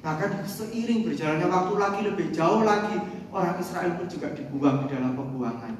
Bahkan 0.00 0.30
seiring 0.48 1.04
berjalannya 1.04 1.46
waktu 1.52 1.74
lagi 1.76 2.00
lebih 2.08 2.26
jauh 2.32 2.64
lagi, 2.64 2.96
orang 3.32 3.56
Israel 3.56 3.96
pun 3.96 4.06
juga 4.06 4.36
dibuang 4.36 4.84
di 4.84 4.86
dalam 4.92 5.16
pembuangan. 5.16 5.74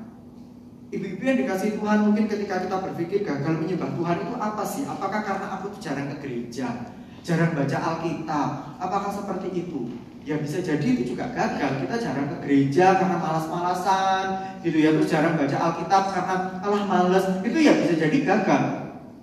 Ibu-ibu 0.92 1.23
yang 1.25 1.38
dikasih 1.44 1.80
Tuhan 1.80 1.99
mungkin 2.04 2.28
ketika 2.28 2.68
kita 2.68 2.76
berpikir 2.85 3.25
gagal 3.25 3.64
menyembah 3.64 3.97
Tuhan 3.97 4.16
itu 4.28 4.35
apa 4.37 4.64
sih? 4.64 4.85
Apakah 4.85 5.25
karena 5.25 5.47
aku 5.56 5.73
jarang 5.80 6.12
ke 6.12 6.16
gereja, 6.21 6.92
jarang 7.25 7.56
baca 7.56 7.78
Alkitab? 7.80 8.49
Apakah 8.76 9.09
seperti 9.09 9.49
itu? 9.68 9.97
Ya 10.23 10.37
bisa 10.37 10.61
jadi 10.61 10.85
itu 10.85 11.16
juga 11.16 11.32
gagal. 11.32 11.80
Kita 11.88 11.97
jarang 11.97 12.28
ke 12.28 12.37
gereja 12.44 13.00
karena 13.00 13.16
malas-malasan, 13.16 14.25
gitu 14.61 14.85
ya. 14.85 14.92
Terus 14.92 15.09
jarang 15.09 15.40
baca 15.40 15.56
Alkitab 15.56 16.02
karena 16.12 16.35
malah 16.61 16.85
males. 16.85 17.25
Itu 17.40 17.56
ya 17.56 17.73
bisa 17.73 17.97
jadi 17.97 18.18
gagal. 18.21 18.62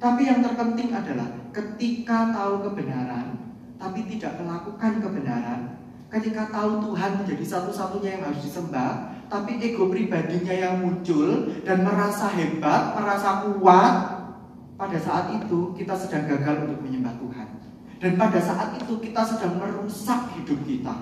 Tapi 0.01 0.21
yang 0.25 0.41
terpenting 0.41 0.89
adalah 0.89 1.29
ketika 1.53 2.33
tahu 2.33 2.65
kebenaran, 2.65 3.55
tapi 3.77 4.09
tidak 4.09 4.41
melakukan 4.41 5.05
kebenaran, 5.05 5.78
ketika 6.09 6.49
tahu 6.49 6.81
Tuhan 6.89 7.21
menjadi 7.21 7.45
satu-satunya 7.45 8.09
yang 8.17 8.23
harus 8.25 8.41
disembah, 8.41 9.13
tapi 9.29 9.61
ego 9.61 9.93
pribadinya 9.93 10.53
yang 10.53 10.81
muncul 10.81 11.53
dan 11.61 11.85
merasa 11.85 12.33
hebat, 12.33 12.97
merasa 12.97 13.45
kuat, 13.45 13.93
pada 14.73 14.97
saat 14.97 15.29
itu 15.37 15.77
kita 15.77 15.93
sedang 15.93 16.25
gagal 16.25 16.65
untuk 16.65 16.81
menyembah 16.81 17.13
Tuhan. 17.21 17.47
Dan 17.99 18.15
pada 18.15 18.39
saat 18.39 18.79
itu 18.79 18.95
kita 18.97 19.21
sedang 19.27 19.59
merusak 19.59 20.33
hidup 20.39 20.59
kita. 20.65 20.95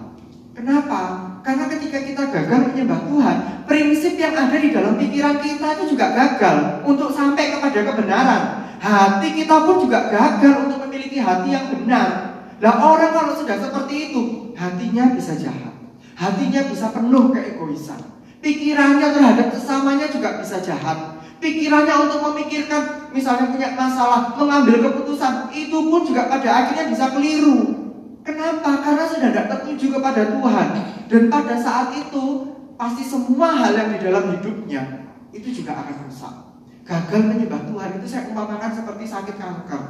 Kenapa? 0.58 1.02
Karena 1.46 1.70
ketika 1.70 2.02
kita 2.02 2.24
gagal 2.34 2.74
menyembah 2.74 3.06
Tuhan, 3.06 3.38
prinsip 3.70 4.18
yang 4.18 4.34
ada 4.34 4.58
di 4.58 4.74
dalam 4.74 4.98
pikiran 4.98 5.38
kita 5.38 5.68
itu 5.78 5.94
juga 5.94 6.18
gagal 6.18 6.82
untuk 6.82 7.14
sampai 7.14 7.54
kepada 7.54 7.80
kebenaran. 7.86 8.42
Hati 8.82 9.30
kita 9.38 9.56
pun 9.62 9.86
juga 9.86 10.10
gagal 10.10 10.66
untuk 10.66 10.90
memiliki 10.90 11.22
hati 11.22 11.54
yang 11.54 11.70
benar. 11.70 12.34
Nah 12.58 12.74
orang 12.82 13.14
kalau 13.14 13.38
sudah 13.38 13.62
seperti 13.62 14.10
itu, 14.10 14.22
hatinya 14.58 15.14
bisa 15.14 15.38
jahat. 15.38 15.74
Hatinya 16.18 16.66
bisa 16.66 16.90
penuh 16.90 17.30
keegoisan. 17.30 18.02
Pikirannya 18.42 19.14
terhadap 19.14 19.54
sesamanya 19.54 20.10
juga 20.10 20.42
bisa 20.42 20.58
jahat. 20.66 21.22
Pikirannya 21.38 22.10
untuk 22.10 22.26
memikirkan, 22.34 23.14
misalnya 23.14 23.54
punya 23.54 23.78
masalah, 23.78 24.34
mengambil 24.34 24.90
keputusan, 24.90 25.54
itu 25.54 25.78
pun 25.78 26.02
juga 26.02 26.26
pada 26.26 26.66
akhirnya 26.66 26.90
bisa 26.90 27.14
keliru. 27.14 27.86
Kenapa? 28.26 28.82
Karena 28.82 29.06
sudah 29.06 29.30
tidak 29.30 29.48
tertuju 29.54 30.02
kepada 30.02 30.34
Tuhan. 30.34 30.68
Dan 31.06 31.22
pada 31.30 31.56
saat 31.62 31.94
itu, 31.94 32.26
pasti 32.74 33.06
semua 33.06 33.54
hal 33.54 33.78
yang 33.78 33.90
di 33.94 34.00
dalam 34.02 34.34
hidupnya, 34.34 35.06
itu 35.30 35.62
juga 35.62 35.78
akan 35.78 36.10
rusak. 36.10 36.34
Gagal 36.82 37.22
menyembah 37.30 37.62
Tuhan 37.70 37.90
itu 38.02 38.08
saya 38.10 38.34
umpamakan 38.34 38.72
seperti 38.74 39.06
sakit 39.06 39.36
kanker. 39.38 39.84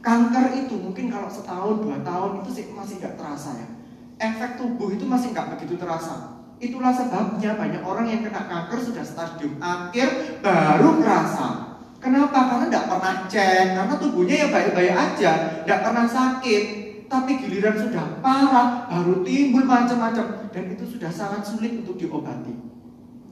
Kanker 0.00 0.44
itu 0.56 0.74
mungkin 0.80 1.12
kalau 1.12 1.28
setahun, 1.28 1.84
dua 1.84 2.00
tahun 2.00 2.40
itu 2.40 2.50
sih 2.56 2.64
masih 2.72 3.02
nggak 3.02 3.20
terasa 3.20 3.52
ya. 3.58 3.77
Efek 4.18 4.58
tubuh 4.58 4.90
itu 4.90 5.06
masih 5.06 5.30
nggak 5.30 5.54
begitu 5.54 5.78
terasa. 5.78 6.42
Itulah 6.58 6.90
sebabnya 6.90 7.54
banyak 7.54 7.82
orang 7.86 8.10
yang 8.10 8.26
kena 8.26 8.50
kanker 8.50 8.82
sudah 8.82 9.06
stadium 9.06 9.62
akhir 9.62 10.42
baru 10.42 10.98
terasa. 10.98 11.78
Kenapa? 11.98 12.50
Karena 12.50 12.66
tidak 12.70 12.86
pernah 12.90 13.14
cek, 13.26 13.66
karena 13.74 13.94
tubuhnya 13.98 14.34
ya 14.42 14.48
baik-baik 14.54 14.94
aja, 14.94 15.32
tidak 15.66 15.80
pernah 15.82 16.06
sakit. 16.06 16.64
Tapi 17.08 17.40
giliran 17.40 17.74
sudah 17.74 18.20
parah, 18.20 18.84
baru 18.86 19.24
timbul 19.24 19.64
macam-macam, 19.64 20.50
dan 20.52 20.64
itu 20.68 20.84
sudah 20.84 21.08
sangat 21.08 21.42
sulit 21.42 21.82
untuk 21.82 21.98
diobati. 21.98 22.54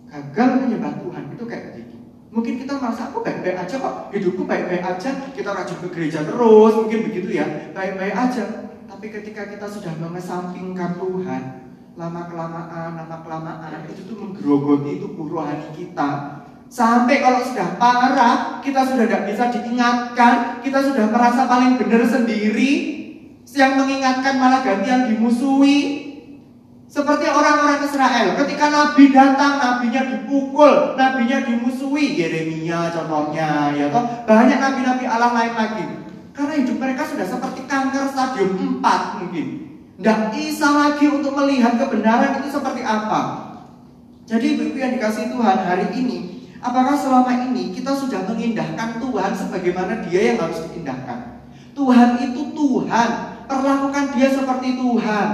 Gagal 0.08 0.48
menyembah 0.64 0.96
Tuhan 0.98 1.30
itu 1.34 1.44
kayak 1.44 1.64
begitu. 1.74 1.96
Mungkin 2.32 2.58
kita 2.62 2.78
merasa 2.80 3.12
aku 3.12 3.22
baik-baik 3.22 3.54
aja 3.54 3.74
kok, 3.78 3.94
hidupku 4.10 4.42
baik-baik 4.48 4.82
aja, 4.82 5.10
kita 5.30 5.50
rajin 5.52 5.78
ke 5.78 5.88
gereja 5.92 6.26
terus, 6.26 6.72
mungkin 6.74 7.00
begitu 7.06 7.28
ya, 7.38 7.46
baik-baik 7.70 8.16
aja. 8.16 8.65
Tapi 8.96 9.12
ketika 9.12 9.44
kita 9.44 9.68
sudah 9.68 9.92
mengesampingkan 10.00 10.96
Tuhan, 10.96 11.42
lama 12.00 12.32
kelamaan, 12.32 12.96
lama 12.96 13.16
kelamaan 13.20 13.84
itu 13.92 14.08
tuh 14.08 14.16
menggerogoti 14.16 14.96
itu 14.96 15.12
rohani 15.12 15.68
kita. 15.76 16.40
Sampai 16.72 17.20
kalau 17.20 17.44
sudah 17.44 17.76
parah, 17.76 18.64
kita 18.64 18.88
sudah 18.88 19.04
tidak 19.04 19.28
bisa 19.28 19.52
diingatkan, 19.52 20.64
kita 20.64 20.80
sudah 20.80 21.12
merasa 21.12 21.44
paling 21.44 21.76
benar 21.76 22.08
sendiri, 22.08 22.72
yang 23.52 23.76
mengingatkan 23.76 24.40
malah 24.40 24.64
gantian 24.64 25.12
dimusuhi, 25.12 26.08
seperti 26.88 27.28
orang-orang 27.28 27.84
Israel, 27.84 28.32
ketika 28.32 28.72
Nabi 28.72 29.12
datang, 29.12 29.60
nabinya 29.60 30.08
dipukul, 30.08 30.96
nabinya 30.96 31.44
dimusuhi. 31.44 32.16
Yeremia 32.16 32.88
contohnya, 32.96 33.76
ya 33.76 33.92
toh 33.92 34.24
banyak 34.24 34.56
nabi-nabi 34.56 35.04
Allah 35.04 35.36
lain 35.36 35.52
lagi. 35.52 36.05
Karena 36.36 36.54
hidup 36.60 36.76
mereka 36.76 37.02
sudah 37.08 37.24
seperti 37.24 37.64
kanker 37.64 38.12
stadium 38.12 38.84
4 38.84 39.24
mungkin. 39.24 39.46
Tidak 39.96 40.20
bisa 40.36 40.68
lagi 40.68 41.08
untuk 41.08 41.32
melihat 41.32 41.80
kebenaran 41.80 42.44
itu 42.44 42.52
seperti 42.52 42.84
apa. 42.84 43.48
Jadi 44.28 44.60
ibu 44.60 44.76
yang 44.76 45.00
dikasih 45.00 45.32
Tuhan 45.32 45.58
hari 45.64 45.96
ini, 45.96 46.44
apakah 46.60 46.92
selama 46.92 47.32
ini 47.48 47.72
kita 47.72 47.96
sudah 47.96 48.28
mengindahkan 48.28 49.00
Tuhan 49.00 49.32
sebagaimana 49.32 50.04
dia 50.04 50.34
yang 50.34 50.44
harus 50.44 50.60
diindahkan? 50.68 51.40
Tuhan 51.72 52.20
itu 52.20 52.52
Tuhan, 52.52 53.08
perlakukan 53.48 54.04
dia 54.12 54.28
seperti 54.28 54.76
Tuhan. 54.76 55.28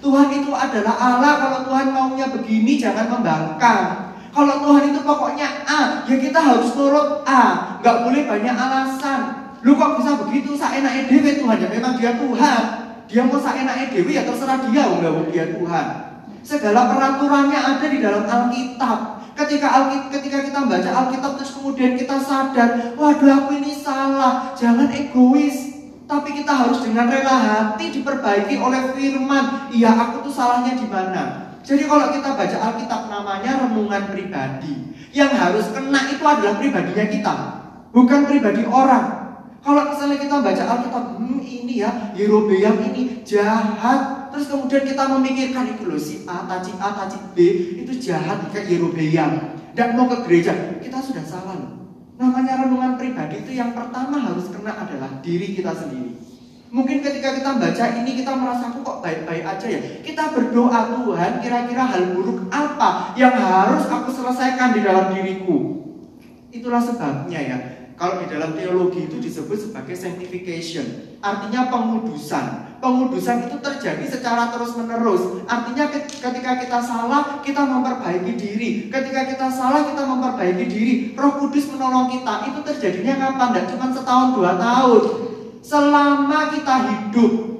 Tuhan 0.00 0.28
itu 0.32 0.52
adalah 0.56 0.94
Allah. 0.96 1.32
Kalau 1.36 1.60
Tuhan 1.68 1.86
maunya 1.92 2.32
begini, 2.32 2.80
jangan 2.80 3.12
membangkang. 3.12 4.16
Kalau 4.32 4.64
Tuhan 4.64 4.92
itu 4.92 5.00
pokoknya 5.04 5.68
A, 5.68 5.80
ya 6.08 6.16
kita 6.16 6.40
harus 6.40 6.72
turut 6.72 7.24
A. 7.28 7.76
Gak 7.84 8.08
boleh 8.08 8.24
banyak 8.24 8.56
alasan. 8.56 9.45
Lu 9.66 9.74
kok 9.74 9.98
bisa 9.98 10.14
begitu? 10.22 10.54
Saenaknya 10.54 11.10
dewe 11.10 11.42
Tuhan 11.42 11.58
ya 11.58 11.66
memang 11.66 11.98
dia 11.98 12.14
Tuhan. 12.14 12.62
Dia 13.10 13.22
mau 13.26 13.34
saenaknya 13.42 13.90
dewe 13.90 14.14
ya 14.14 14.22
terserah 14.22 14.62
dia, 14.62 14.86
enggak 14.86 15.26
dia 15.34 15.44
Tuhan. 15.58 15.86
Segala 16.46 16.94
peraturannya 16.94 17.58
ada 17.58 17.86
di 17.90 17.98
dalam 17.98 18.22
Alkitab. 18.30 19.26
Ketika 19.34 19.66
Alkitab, 19.66 20.08
ketika 20.14 20.38
kita 20.46 20.60
baca 20.70 20.90
Alkitab 20.94 21.32
terus 21.34 21.58
kemudian 21.58 21.98
kita 21.98 22.14
sadar, 22.22 22.94
waduh 22.94 23.26
aku 23.26 23.58
ini 23.58 23.74
salah, 23.74 24.54
jangan 24.54 24.86
egois. 24.94 25.74
Tapi 26.06 26.30
kita 26.38 26.54
harus 26.54 26.86
dengan 26.86 27.10
rela 27.10 27.34
hati 27.34 27.90
diperbaiki 27.90 28.62
oleh 28.62 28.94
firman. 28.94 29.66
Iya, 29.74 29.90
aku 29.98 30.30
tuh 30.30 30.30
salahnya 30.30 30.78
di 30.78 30.86
mana? 30.86 31.50
Jadi 31.66 31.90
kalau 31.90 32.14
kita 32.14 32.38
baca 32.38 32.56
Alkitab 32.70 33.10
namanya 33.10 33.66
renungan 33.66 34.14
pribadi. 34.14 34.94
Yang 35.10 35.32
harus 35.34 35.66
kena 35.74 36.06
itu 36.06 36.22
adalah 36.22 36.54
pribadinya 36.54 37.06
kita, 37.10 37.34
bukan 37.90 38.30
pribadi 38.30 38.62
orang. 38.62 39.25
Kalau 39.66 39.82
misalnya 39.90 40.22
kita 40.22 40.36
baca 40.46 40.62
Alkitab, 40.62 41.04
hmm, 41.18 41.42
ini 41.42 41.82
ya, 41.82 41.90
Yerobeam 42.14 42.86
ini 42.86 43.26
jahat. 43.26 44.30
Terus 44.30 44.46
kemudian 44.46 44.86
kita 44.86 45.10
memikirkan 45.10 45.74
itu 45.74 45.82
loh, 45.90 45.98
si 45.98 46.22
A, 46.30 46.46
taji 46.46 46.70
A, 46.78 46.94
taji 46.94 47.18
B, 47.34 47.36
itu 47.82 47.92
jahat 47.98 48.46
kayak 48.54 48.70
Yerobeam. 48.70 49.58
Dan 49.74 49.98
mau 49.98 50.06
ke 50.06 50.22
gereja, 50.22 50.54
kita 50.78 51.02
sudah 51.02 51.26
salah 51.26 51.58
loh. 51.58 51.82
Namanya 52.14 52.62
renungan 52.62 52.94
pribadi 52.94 53.42
itu 53.42 53.58
yang 53.58 53.74
pertama 53.74 54.22
harus 54.22 54.46
kena 54.48 54.72
adalah 54.72 55.18
diri 55.20 55.52
kita 55.52 55.74
sendiri. 55.74 56.14
Mungkin 56.70 57.02
ketika 57.02 57.34
kita 57.34 57.50
baca 57.58 57.84
ini 57.98 58.10
kita 58.16 58.32
merasa 58.38 58.70
kok 58.70 58.98
baik-baik 59.02 59.44
aja 59.44 59.66
ya. 59.66 59.80
Kita 60.00 60.30
berdoa 60.30 60.94
Tuhan, 60.94 61.42
kira-kira 61.42 61.82
hal 61.90 62.14
buruk 62.14 62.46
apa 62.54 63.18
yang 63.18 63.34
harus 63.34 63.84
aku 63.90 64.14
selesaikan 64.14 64.78
di 64.78 64.80
dalam 64.86 65.10
diriku. 65.10 65.82
Itulah 66.54 66.80
sebabnya 66.80 67.40
ya. 67.42 67.58
Kalau 67.96 68.20
di 68.20 68.28
dalam 68.28 68.52
teologi 68.52 69.08
itu 69.08 69.16
disebut 69.16 69.56
sebagai 69.56 69.96
sanctification, 69.96 71.16
artinya 71.24 71.72
pengudusan. 71.72 72.76
Pengudusan 72.76 73.48
itu 73.48 73.56
terjadi 73.56 74.04
secara 74.04 74.52
terus-menerus. 74.52 75.40
Artinya 75.48 75.88
ketika 75.96 76.60
kita 76.60 76.78
salah, 76.84 77.40
kita 77.40 77.64
memperbaiki 77.64 78.36
diri. 78.36 78.92
Ketika 78.92 79.32
kita 79.32 79.48
salah, 79.48 79.88
kita 79.88 80.04
memperbaiki 80.04 80.64
diri. 80.68 80.94
Roh 81.16 81.40
Kudus 81.40 81.72
menolong 81.72 82.12
kita. 82.12 82.52
Itu 82.52 82.60
terjadinya 82.68 83.16
kapan? 83.16 83.48
Tidak 83.48 83.64
cuma 83.72 83.86
setahun 83.88 84.28
dua 84.36 84.52
tahun. 84.60 85.02
Selama 85.64 86.52
kita 86.52 86.74
hidup, 86.84 87.55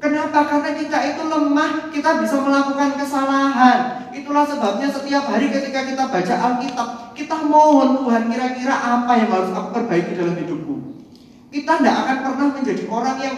Kenapa? 0.00 0.48
Karena 0.48 0.72
kita 0.72 0.98
itu 1.12 1.22
lemah, 1.28 1.92
kita 1.92 2.24
bisa 2.24 2.40
melakukan 2.40 2.96
kesalahan. 2.96 4.08
Itulah 4.16 4.48
sebabnya 4.48 4.88
setiap 4.88 5.28
hari 5.28 5.52
ketika 5.52 5.84
kita 5.84 6.08
baca 6.08 6.34
Alkitab, 6.40 6.88
kita 7.12 7.36
mohon 7.44 8.00
Tuhan 8.00 8.32
kira-kira 8.32 8.72
apa 8.80 9.12
yang 9.20 9.28
harus 9.28 9.52
aku 9.52 9.68
perbaiki 9.76 10.16
dalam 10.16 10.40
hidupku. 10.40 11.04
Kita 11.52 11.84
tidak 11.84 11.96
akan 12.00 12.16
pernah 12.24 12.48
menjadi 12.56 12.84
orang 12.88 13.18
yang 13.20 13.36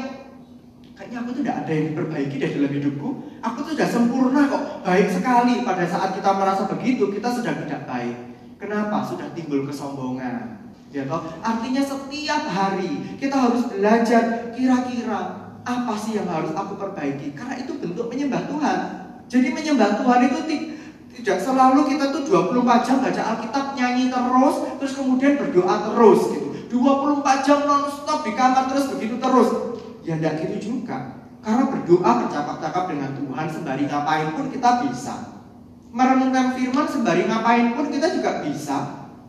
kayaknya 0.94 1.18
aku 1.18 1.30
tidak 1.42 1.54
ada 1.66 1.72
yang 1.74 1.86
diperbaiki 1.90 2.36
dari 2.38 2.52
dalam 2.54 2.72
hidupku. 2.78 3.08
Aku 3.42 3.58
tuh 3.66 3.74
sudah 3.74 3.88
sempurna 3.90 4.46
kok, 4.46 4.86
baik 4.86 5.10
sekali. 5.10 5.66
Pada 5.66 5.82
saat 5.90 6.14
kita 6.14 6.30
merasa 6.30 6.70
begitu, 6.70 7.10
kita 7.10 7.26
sudah 7.26 7.58
tidak 7.66 7.90
baik. 7.90 8.16
Kenapa? 8.62 9.02
Sudah 9.02 9.26
timbul 9.34 9.66
kesombongan. 9.66 10.62
Ya 10.94 11.02
toh? 11.10 11.26
Artinya 11.42 11.82
setiap 11.82 12.46
hari 12.46 13.18
kita 13.18 13.34
harus 13.34 13.66
belajar 13.66 14.54
kira-kira 14.54 15.41
apa 15.62 15.94
sih 15.94 16.18
yang 16.18 16.26
harus 16.26 16.50
aku 16.54 16.74
perbaiki? 16.74 17.34
Karena 17.38 17.54
itu 17.62 17.78
bentuk 17.78 18.10
menyembah 18.10 18.50
Tuhan. 18.50 18.78
Jadi 19.30 19.48
menyembah 19.54 20.02
Tuhan 20.02 20.20
itu 20.26 20.38
tidak 21.22 21.38
selalu 21.38 21.86
kita 21.86 22.10
tuh 22.10 22.22
24 22.26 22.86
jam 22.86 22.98
baca 22.98 23.22
Alkitab 23.22 23.66
nyanyi 23.78 24.10
terus 24.10 24.54
terus 24.80 24.92
kemudian 24.98 25.38
berdoa 25.38 25.74
terus 25.92 26.20
gitu. 26.34 26.48
24 26.82 27.46
jam 27.46 27.58
non-stop 27.68 28.24
di 28.24 28.32
kamar 28.32 28.64
terus 28.72 28.90
begitu 28.90 29.16
terus. 29.20 29.48
Ya 30.02 30.18
enggak 30.18 30.42
gitu 30.42 30.56
juga. 30.58 31.22
Karena 31.42 31.68
berdoa 31.68 32.10
bercakap-cakap 32.26 32.84
dengan 32.90 33.10
Tuhan 33.18 33.46
sembari 33.50 33.84
ngapain 33.86 34.28
pun 34.34 34.46
kita 34.50 34.70
bisa. 34.88 35.14
Merenungkan 35.92 36.56
firman 36.56 36.86
sembari 36.88 37.28
ngapain 37.28 37.76
pun 37.76 37.86
kita 37.92 38.08
juga 38.18 38.40
bisa. 38.40 38.78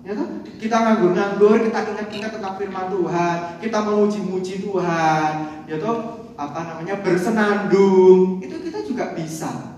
Ya 0.04 0.14
kan? 0.16 0.44
Kita 0.60 0.76
nganggur-nganggur, 0.84 1.64
kita 1.68 1.80
ingat-ingat 1.96 2.32
tentang 2.36 2.56
firman 2.60 2.92
Tuhan, 2.92 3.38
kita 3.64 3.78
memuji-muji 3.88 4.64
Tuhan, 4.64 5.32
ya 5.68 5.76
toh 5.80 6.23
apa 6.34 6.60
namanya 6.66 7.02
bersenandung 7.06 8.42
itu 8.42 8.58
kita 8.70 8.80
juga 8.86 9.14
bisa. 9.14 9.78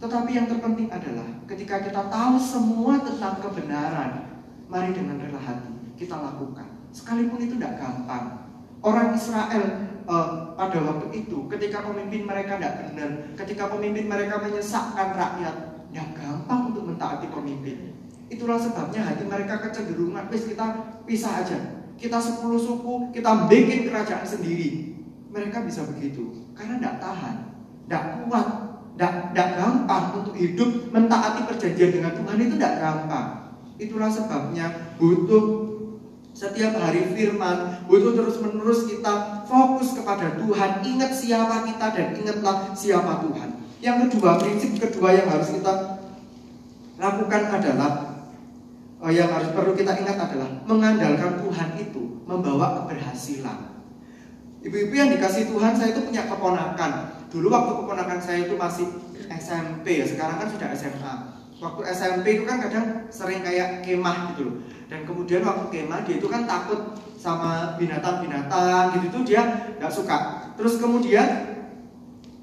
Tetapi 0.00 0.30
yang 0.36 0.46
terpenting 0.48 0.88
adalah 0.92 1.24
ketika 1.48 1.80
kita 1.80 2.02
tahu 2.12 2.36
semua 2.36 3.00
tentang 3.00 3.40
kebenaran, 3.40 4.40
mari 4.68 4.92
dengan 4.92 5.20
rela 5.20 5.40
hati 5.40 5.96
kita 5.96 6.16
lakukan. 6.16 6.68
Sekalipun 6.92 7.40
itu 7.40 7.56
tidak 7.56 7.80
gampang. 7.80 8.44
Orang 8.84 9.16
Israel 9.16 9.64
uh, 10.04 10.52
pada 10.52 10.78
waktu 10.84 11.24
itu, 11.24 11.48
ketika 11.48 11.80
pemimpin 11.80 12.28
mereka 12.28 12.60
tidak 12.60 12.74
benar, 12.84 13.10
ketika 13.32 13.72
pemimpin 13.72 14.04
mereka 14.04 14.44
menyesakkan 14.44 15.16
rakyat, 15.16 15.56
tidak 15.88 16.08
gampang 16.20 16.60
untuk 16.74 16.84
mentaati 16.84 17.26
pemimpin. 17.32 17.96
Itulah 18.28 18.60
sebabnya 18.60 19.08
hati 19.08 19.24
mereka 19.24 19.64
kecenderungan, 19.64 20.28
wis 20.28 20.44
kita 20.48 20.66
pisah 21.08 21.44
aja. 21.44 21.58
Kita 21.94 22.18
sepuluh 22.20 22.60
suku, 22.60 23.14
kita 23.14 23.48
bikin 23.48 23.88
kerajaan 23.88 24.26
sendiri 24.26 24.93
mereka 25.34 25.66
bisa 25.66 25.82
begitu 25.90 26.46
karena 26.54 26.78
tidak 26.78 26.96
tahan, 27.02 27.36
tidak 27.84 28.04
kuat, 28.22 28.48
tidak 28.94 29.48
gampang 29.58 30.04
untuk 30.22 30.34
hidup 30.38 30.70
mentaati 30.94 31.50
perjanjian 31.50 31.90
dengan 31.90 32.14
Tuhan 32.14 32.36
itu 32.38 32.54
tidak 32.54 32.74
gampang. 32.78 33.28
Itulah 33.74 34.06
sebabnya 34.06 34.94
butuh 34.94 35.74
setiap 36.30 36.78
hari 36.78 37.10
firman, 37.10 37.82
butuh 37.90 38.14
terus-menerus 38.14 38.86
kita 38.86 39.42
fokus 39.50 39.98
kepada 39.98 40.38
Tuhan, 40.38 40.70
ingat 40.86 41.10
siapa 41.10 41.66
kita 41.66 41.86
dan 41.90 42.08
ingatlah 42.14 42.70
siapa 42.74 43.26
Tuhan. 43.26 43.50
Yang 43.82 43.96
kedua, 44.08 44.38
prinsip 44.38 44.78
kedua 44.78 45.18
yang 45.18 45.26
harus 45.30 45.50
kita 45.50 45.98
lakukan 46.98 47.42
adalah 47.50 47.90
oh, 49.02 49.10
yang 49.10 49.30
harus 49.34 49.50
perlu 49.50 49.74
kita 49.74 49.98
ingat 49.98 50.16
adalah 50.30 50.50
mengandalkan 50.64 51.42
Tuhan 51.42 51.68
itu 51.82 52.22
membawa 52.22 52.82
keberhasilan. 52.82 53.73
Ibu-ibu 54.64 54.94
yang 54.96 55.12
dikasih 55.12 55.52
Tuhan, 55.52 55.76
saya 55.76 55.92
itu 55.92 56.00
punya 56.08 56.24
keponakan. 56.24 56.92
Dulu 57.28 57.52
waktu 57.52 57.72
keponakan 57.84 58.16
saya 58.16 58.48
itu 58.48 58.56
masih 58.56 58.88
SMP 59.28 60.00
ya, 60.00 60.08
sekarang 60.08 60.40
kan 60.40 60.48
sudah 60.48 60.68
SMA. 60.72 61.14
Waktu 61.60 61.80
SMP 61.92 62.40
itu 62.40 62.44
kan 62.48 62.64
kadang 62.64 63.04
sering 63.12 63.44
kayak 63.44 63.84
kemah 63.84 64.32
gitu 64.32 64.48
loh. 64.48 64.56
Dan 64.88 65.04
kemudian 65.04 65.44
waktu 65.44 65.68
kemah 65.68 66.08
dia 66.08 66.16
itu 66.16 66.28
kan 66.32 66.48
takut 66.48 66.96
sama 67.20 67.76
binatang-binatang 67.76 68.96
gitu 68.96 69.20
tuh 69.20 69.22
dia 69.28 69.72
nggak 69.76 69.92
suka. 69.92 70.48
Terus 70.56 70.80
kemudian 70.80 71.28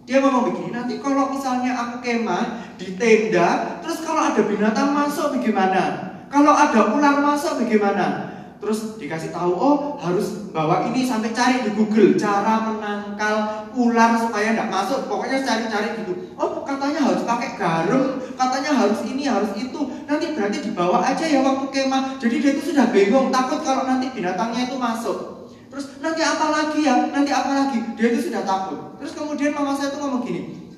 dia 0.05 0.17
ngomong 0.21 0.53
begini, 0.53 0.69
nanti 0.73 1.01
kalau 1.01 1.34
misalnya 1.34 1.73
aku 1.73 2.05
kemah 2.05 2.77
di 2.77 2.97
tenda, 3.01 3.81
terus 3.81 4.01
kalau 4.05 4.21
ada 4.21 4.41
binatang 4.45 4.93
masuk 4.93 5.38
bagaimana? 5.38 6.13
Kalau 6.29 6.53
ada 6.53 6.93
ular 6.93 7.17
masuk 7.17 7.65
bagaimana? 7.65 8.29
Terus 8.62 9.02
dikasih 9.02 9.34
tahu 9.34 9.52
oh 9.58 9.97
harus 9.97 10.47
bawa 10.54 10.86
ini 10.93 11.02
sampai 11.02 11.34
cari 11.34 11.65
di 11.65 11.74
Google 11.74 12.13
cara 12.13 12.62
menangkal 12.62 13.67
ular 13.74 14.15
supaya 14.21 14.54
tidak 14.54 14.69
masuk. 14.69 15.10
Pokoknya 15.10 15.41
cari-cari 15.41 15.97
gitu. 16.06 16.13
Oh 16.38 16.62
katanya 16.62 17.10
harus 17.10 17.26
pakai 17.26 17.58
garam 17.58 18.21
katanya 18.38 18.71
harus 18.78 19.02
ini 19.10 19.26
harus 19.26 19.52
itu. 19.58 19.80
Nanti 20.06 20.38
berarti 20.38 20.58
dibawa 20.62 21.02
aja 21.02 21.26
ya 21.26 21.41
waktu 21.41 21.67
kemah. 21.74 22.21
Jadi 22.21 22.36
dia 22.38 22.52
itu 22.54 22.71
sudah 22.71 22.93
bingung 22.93 23.34
takut 23.34 23.65
kalau 23.65 23.89
nanti 23.89 24.13
binatangnya 24.13 24.69
itu 24.69 24.78
masuk. 24.78 25.50
Terus 25.74 25.97
nanti 25.97 26.21
apa 26.21 26.45
lagi 26.54 26.86
ya? 26.86 27.10
Nanti 27.10 27.32
apa 27.34 27.52
lagi? 27.65 27.80
Dia 27.97 28.08
itu 28.13 28.30
sudah 28.30 28.45
takut. 28.45 29.02
Terus 29.02 29.17
kemudian 29.17 29.58
mama 29.58 29.74
saya 29.74 29.89
tuh 29.89 30.06
ngomong 30.06 30.21
gini 30.21 30.70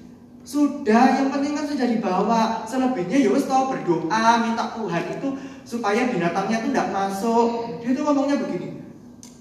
sudah 0.43 1.23
yang 1.23 1.31
penting 1.31 1.55
kan 1.55 1.63
sudah 1.63 1.87
dibawa 1.87 2.67
selebihnya 2.67 3.15
ya 3.15 3.31
wes 3.31 3.47
berdoa 3.47 4.27
minta 4.43 4.75
Tuhan 4.75 5.03
itu 5.15 5.27
supaya 5.63 6.11
binatangnya 6.11 6.59
itu 6.59 6.67
tidak 6.75 6.91
masuk. 6.91 7.79
Dia 7.79 7.95
tuh 7.95 8.03
ngomongnya 8.03 8.35
begini. 8.43 8.83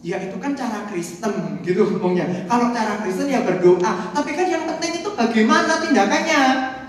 Ya 0.02 0.18
itu 0.22 0.34
kan 0.38 0.54
cara 0.54 0.86
Kristen 0.86 1.62
gitu 1.66 1.98
ngomongnya. 1.98 2.46
Kalau 2.46 2.70
cara 2.70 3.02
Kristen 3.02 3.26
ya 3.26 3.42
berdoa. 3.42 4.14
Tapi 4.14 4.30
kan 4.34 4.46
yang 4.46 4.64
penting 4.70 5.02
itu 5.02 5.10
bagaimana 5.10 5.82
tindakannya. 5.82 6.42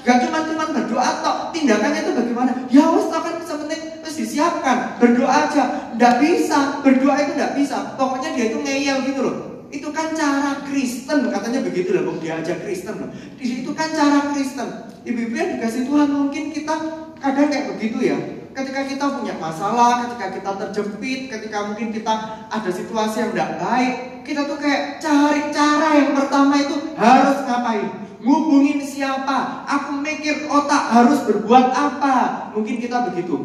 Gak 0.04 0.20
cuma 0.28 0.44
cuma 0.44 0.68
berdoa 0.68 1.10
toh, 1.24 1.38
tindakannya 1.56 2.04
itu 2.04 2.12
bagaimana? 2.12 2.52
Ya 2.68 2.86
wes 2.94 3.08
kan 3.10 3.34
bisa 3.40 3.56
penting 3.56 3.82
harus 4.14 4.30
disiapkan. 4.30 4.78
Berdoa 5.02 5.50
aja, 5.50 5.64
tidak 5.98 6.14
bisa. 6.22 6.60
Berdoa 6.86 7.16
itu 7.18 7.32
tidak 7.34 7.54
bisa. 7.58 7.78
Pokoknya 7.98 8.30
dia 8.38 8.46
itu 8.54 8.58
ngeyel 8.62 8.98
gitu 9.10 9.22
loh. 9.26 9.53
Itu 9.74 9.90
kan 9.90 10.14
cara 10.14 10.62
Kristen, 10.70 11.34
katanya 11.34 11.66
begitu 11.66 11.98
lah, 11.98 12.06
dia 12.22 12.38
aja 12.38 12.54
Kristen 12.62 12.94
loh. 13.02 13.10
Itu 13.42 13.74
kan 13.74 13.90
cara 13.90 14.30
Kristen. 14.30 14.70
Ibu-ibu 15.02 15.34
yang 15.34 15.50
dikasih 15.58 15.90
Tuhan 15.90 16.10
mungkin 16.14 16.54
kita 16.54 16.76
kadang 17.18 17.50
kayak 17.50 17.66
begitu 17.76 18.14
ya 18.14 18.18
ketika 18.54 18.82
kita 18.86 19.06
punya 19.20 19.34
masalah, 19.42 20.06
ketika 20.06 20.26
kita 20.38 20.52
terjepit, 20.62 21.20
ketika 21.34 21.58
mungkin 21.68 21.90
kita 21.90 22.14
ada 22.54 22.70
situasi 22.70 23.26
yang 23.26 23.32
tidak 23.34 23.52
baik, 23.60 23.94
kita 24.24 24.46
tuh 24.46 24.58
kayak 24.62 25.02
cari 25.02 25.50
cara 25.50 25.90
yang 25.98 26.12
pertama 26.14 26.54
itu 26.62 26.94
harus 26.96 27.38
ngapain? 27.50 27.90
Ngubungin 28.24 28.80
siapa? 28.86 29.68
Aku 29.68 30.00
mikir 30.00 30.48
otak 30.48 30.96
harus 30.96 31.20
berbuat 31.28 31.76
apa? 31.76 32.16
Mungkin 32.56 32.80
kita 32.80 33.12
begitu. 33.12 33.36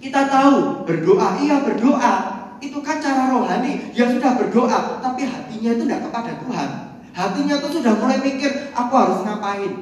Kita 0.00 0.26
tahu 0.26 0.88
berdoa, 0.88 1.38
iya 1.44 1.60
berdoa. 1.62 2.39
Itu 2.60 2.78
kan 2.84 3.00
cara 3.00 3.32
rohani. 3.32 3.90
Ya 3.96 4.08
sudah 4.12 4.36
berdoa, 4.36 5.00
tapi 5.00 5.24
hatinya 5.24 5.70
itu 5.74 5.84
tidak 5.88 6.00
kepada 6.08 6.32
Tuhan. 6.44 6.68
Hatinya 7.10 7.56
tuh 7.58 7.72
sudah 7.80 7.92
mulai 7.98 8.22
mikir, 8.22 8.70
aku 8.70 8.92
harus 8.94 9.18
ngapain? 9.26 9.72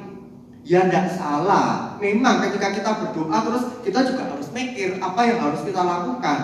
Ya 0.65 0.87
tidak 0.87 1.15
salah. 1.15 1.95
Memang 2.01 2.43
ketika 2.47 2.71
kita 2.75 2.91
berdoa 2.99 3.37
terus 3.45 3.63
kita 3.83 3.99
juga 4.03 4.27
harus 4.31 4.47
mikir 4.51 4.99
apa 4.99 5.21
yang 5.23 5.39
harus 5.43 5.61
kita 5.63 5.81
lakukan. 5.81 6.39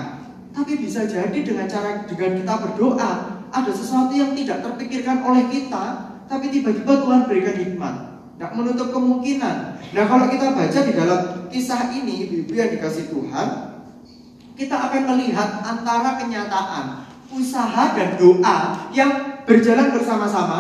Tapi 0.55 0.71
bisa 0.79 1.03
jadi 1.03 1.35
dengan 1.35 1.67
cara 1.67 2.07
dengan 2.07 2.31
kita 2.39 2.53
berdoa 2.63 3.11
ada 3.51 3.71
sesuatu 3.71 4.15
yang 4.15 4.31
tidak 4.35 4.63
terpikirkan 4.63 5.23
oleh 5.23 5.47
kita, 5.51 6.15
tapi 6.27 6.47
tiba-tiba 6.51 7.03
Tuhan 7.03 7.27
berikan 7.27 7.55
hikmat. 7.59 7.95
tidak 8.35 8.51
menutup 8.51 8.91
kemungkinan. 8.91 9.79
Nah 9.95 10.05
kalau 10.11 10.27
kita 10.27 10.51
baca 10.51 10.79
di 10.83 10.91
dalam 10.91 11.47
kisah 11.47 11.87
ini, 11.95 12.27
ibu-ibu 12.27 12.51
yang 12.51 12.67
dikasih 12.75 13.07
Tuhan, 13.07 13.74
kita 14.55 14.75
akan 14.75 15.03
melihat 15.15 15.61
antara 15.61 16.15
kenyataan 16.15 17.03
usaha 17.35 17.91
dan 17.91 18.15
doa 18.15 18.87
yang 18.95 19.43
berjalan 19.43 19.91
bersama-sama, 19.91 20.59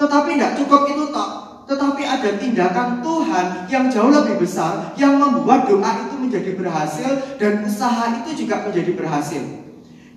tetapi 0.00 0.36
tidak 0.36 0.56
cukup 0.56 0.88
itu 0.88 1.12
toh. 1.12 1.44
Tetapi 1.64 2.04
ada 2.04 2.36
tindakan 2.36 3.00
Tuhan 3.00 3.46
yang 3.72 3.88
jauh 3.88 4.12
lebih 4.12 4.36
besar 4.36 4.92
yang 5.00 5.16
membuat 5.16 5.64
doa 5.64 5.96
itu 6.04 6.14
menjadi 6.20 6.52
berhasil 6.60 7.40
dan 7.40 7.64
usaha 7.64 8.20
itu 8.20 8.44
juga 8.44 8.68
menjadi 8.68 8.92
berhasil. 8.92 9.40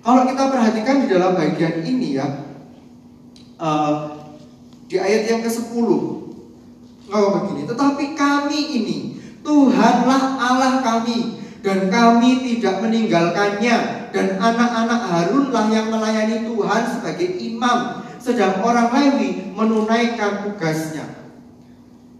Kalau 0.04 0.28
kita 0.28 0.44
perhatikan 0.52 1.04
di 1.04 1.06
dalam 1.08 1.32
bagian 1.32 1.80
ini 1.88 2.20
ya, 2.20 2.28
uh, 3.56 4.12
di 4.88 4.96
ayat 5.00 5.28
yang 5.28 5.40
ke-10 5.44 5.88
Oh 7.08 7.32
begini, 7.40 7.64
tetapi 7.64 8.12
kami 8.12 8.60
ini 8.68 8.98
Tuhanlah 9.40 10.36
Allah 10.36 10.84
kami 10.84 11.37
dan 11.58 11.90
kami 11.90 12.30
tidak 12.46 12.78
meninggalkannya 12.82 13.76
dan 14.14 14.26
anak-anak 14.38 15.00
Harunlah 15.10 15.66
yang 15.68 15.90
melayani 15.90 16.46
Tuhan 16.46 16.82
sebagai 16.86 17.28
imam 17.38 18.06
sedang 18.18 18.62
orang 18.62 18.90
Lewi 18.94 19.54
menunaikan 19.54 20.46
tugasnya. 20.46 21.06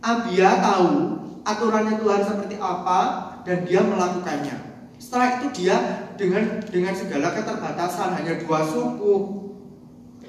Abia 0.03 0.63
tahu 0.63 1.19
aturannya 1.43 1.99
Tuhan 1.99 2.23
seperti 2.23 2.57
apa 2.59 3.01
dan 3.43 3.67
dia 3.67 3.83
melakukannya. 3.83 4.57
Setelah 4.99 5.39
itu 5.39 5.63
dia 5.63 5.77
dengan 6.19 6.59
dengan 6.67 6.95
segala 6.95 7.35
keterbatasan 7.35 8.19
hanya 8.19 8.43
dua 8.43 8.67
suku. 8.67 9.47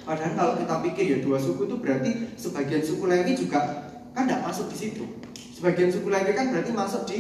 Padahal 0.06 0.34
kalau 0.34 0.54
kita 0.58 0.76
pikir 0.86 1.06
ya 1.06 1.18
dua 1.22 1.38
suku 1.38 1.70
itu 1.70 1.76
berarti 1.82 2.12
sebagian 2.38 2.82
suku 2.82 3.04
Lewi 3.10 3.34
juga 3.34 3.90
kan 4.14 4.26
tidak 4.26 4.46
masuk 4.46 4.70
di 4.74 4.78
situ. 4.78 5.06
Sebagian 5.54 5.90
suku 5.90 6.08
Lewi 6.10 6.32
kan 6.34 6.54
berarti 6.54 6.72
masuk 6.74 7.04
di 7.10 7.18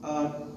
uh, 0.00 0.47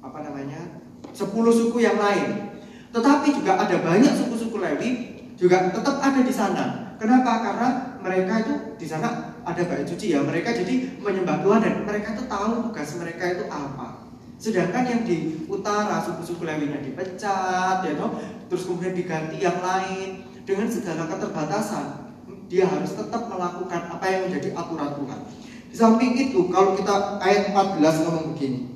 apa 0.00 0.18
namanya 0.24 0.82
sepuluh 1.12 1.52
suku 1.52 1.84
yang 1.84 1.96
lain. 1.96 2.56
Tetapi 2.92 3.28
juga 3.36 3.60
ada 3.60 3.76
banyak 3.80 4.12
suku-suku 4.16 4.56
Lewi 4.56 4.90
juga 5.36 5.68
tetap 5.68 6.00
ada 6.00 6.20
di 6.24 6.32
sana. 6.32 6.96
Kenapa? 6.96 7.44
Karena 7.44 7.68
mereka 8.00 8.32
itu 8.40 8.54
di 8.80 8.86
sana 8.88 9.36
ada 9.44 9.62
bait 9.68 9.84
suci 9.84 10.16
ya. 10.16 10.24
Mereka 10.24 10.48
jadi 10.64 10.96
menyembah 11.00 11.44
Tuhan 11.44 11.60
dan 11.60 11.74
mereka 11.84 12.16
itu 12.16 12.24
tahu 12.24 12.72
tugas 12.72 12.88
mereka 12.96 13.24
itu 13.36 13.44
apa. 13.52 14.08
Sedangkan 14.36 14.84
yang 14.84 15.02
di 15.04 15.48
utara 15.48 16.00
suku-suku 16.00 16.44
Lewinya 16.44 16.80
dipecat, 16.80 17.84
ya 17.84 17.92
toh, 17.96 18.20
terus 18.52 18.68
kemudian 18.68 18.92
diganti 18.92 19.40
yang 19.40 19.60
lain 19.64 20.24
dengan 20.44 20.68
segala 20.68 21.08
keterbatasan 21.08 22.06
dia 22.46 22.68
harus 22.68 22.94
tetap 22.94 23.26
melakukan 23.26 23.90
apa 23.90 24.06
yang 24.06 24.30
menjadi 24.30 24.54
aturan 24.54 24.92
Tuhan. 24.92 25.20
Di 25.66 25.76
samping 25.76 26.12
itu, 26.14 26.46
kalau 26.48 26.78
kita 26.78 27.18
ayat 27.18 27.50
14 27.50 28.06
ngomong 28.06 28.36
begini. 28.36 28.75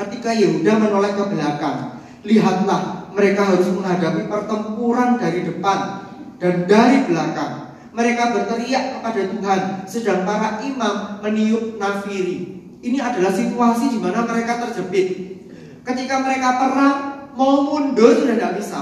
Ketika 0.00 0.32
Yehuda 0.32 0.80
menoleh 0.80 1.12
ke 1.12 1.24
belakang, 1.28 2.00
lihatlah 2.24 3.12
mereka 3.12 3.52
harus 3.52 3.68
menghadapi 3.68 4.32
pertempuran 4.32 5.20
dari 5.20 5.44
depan 5.44 6.08
dan 6.40 6.64
dari 6.64 7.04
belakang. 7.04 7.76
Mereka 7.92 8.32
berteriak 8.32 8.96
kepada 8.96 9.20
Tuhan, 9.28 9.60
sedang 9.84 10.24
para 10.24 10.56
imam 10.64 11.20
meniup 11.20 11.76
nafiri. 11.76 12.64
Ini 12.80 12.96
adalah 12.96 13.28
situasi 13.28 13.92
di 13.92 13.98
mana 14.00 14.24
mereka 14.24 14.64
terjepit. 14.64 15.36
Ketika 15.84 16.24
mereka 16.24 16.48
perang, 16.56 16.96
mau 17.36 17.68
mundur 17.68 18.24
sudah 18.24 18.40
tidak 18.40 18.56
bisa, 18.56 18.80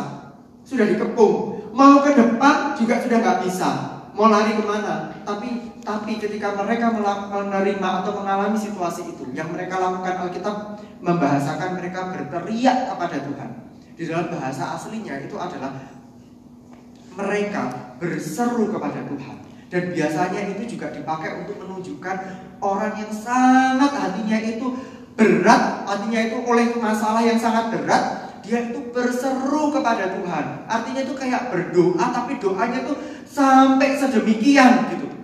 sudah 0.62 0.86
dikepung. 0.86 1.66
Mau 1.74 1.98
ke 2.06 2.14
depan 2.14 2.78
juga 2.78 3.02
sudah 3.02 3.18
nggak 3.18 3.40
bisa. 3.42 3.70
Mau 4.14 4.30
lari 4.30 4.54
ke 4.54 4.62
mana? 4.62 5.18
Tapi 5.26 5.67
tapi 5.84 6.18
ketika 6.18 6.54
mereka 6.58 6.90
menerima 7.30 7.88
atau 8.04 8.12
mengalami 8.18 8.58
situasi 8.58 9.14
itu, 9.14 9.24
yang 9.34 9.50
mereka 9.52 9.78
lakukan 9.78 10.28
Alkitab 10.28 10.56
membahasakan 11.02 11.78
mereka 11.78 12.10
berteriak 12.10 12.90
kepada 12.90 13.16
Tuhan. 13.22 13.50
Di 13.98 14.06
dalam 14.06 14.30
bahasa 14.30 14.78
aslinya 14.78 15.18
itu 15.26 15.34
adalah 15.34 15.74
mereka 17.18 17.94
berseru 17.98 18.70
kepada 18.70 19.02
Tuhan. 19.10 19.36
Dan 19.68 19.92
biasanya 19.92 20.40
itu 20.54 20.78
juga 20.78 20.88
dipakai 20.94 21.44
untuk 21.44 21.60
menunjukkan 21.60 22.16
orang 22.62 22.94
yang 22.96 23.12
sangat 23.12 23.92
hatinya 23.92 24.38
itu 24.40 24.66
berat, 25.18 25.84
hatinya 25.84 26.20
itu 26.24 26.36
oleh 26.46 26.72
masalah 26.78 27.20
yang 27.20 27.36
sangat 27.36 27.74
berat, 27.74 28.04
dia 28.40 28.70
itu 28.70 28.80
berseru 28.94 29.74
kepada 29.74 30.14
Tuhan. 30.14 30.64
Artinya 30.64 31.04
itu 31.04 31.12
kayak 31.12 31.52
berdoa 31.52 32.06
tapi 32.14 32.40
doanya 32.40 32.86
tuh 32.86 32.96
sampai 33.28 33.98
sedemikian 33.98 34.88
gitu. 34.94 35.17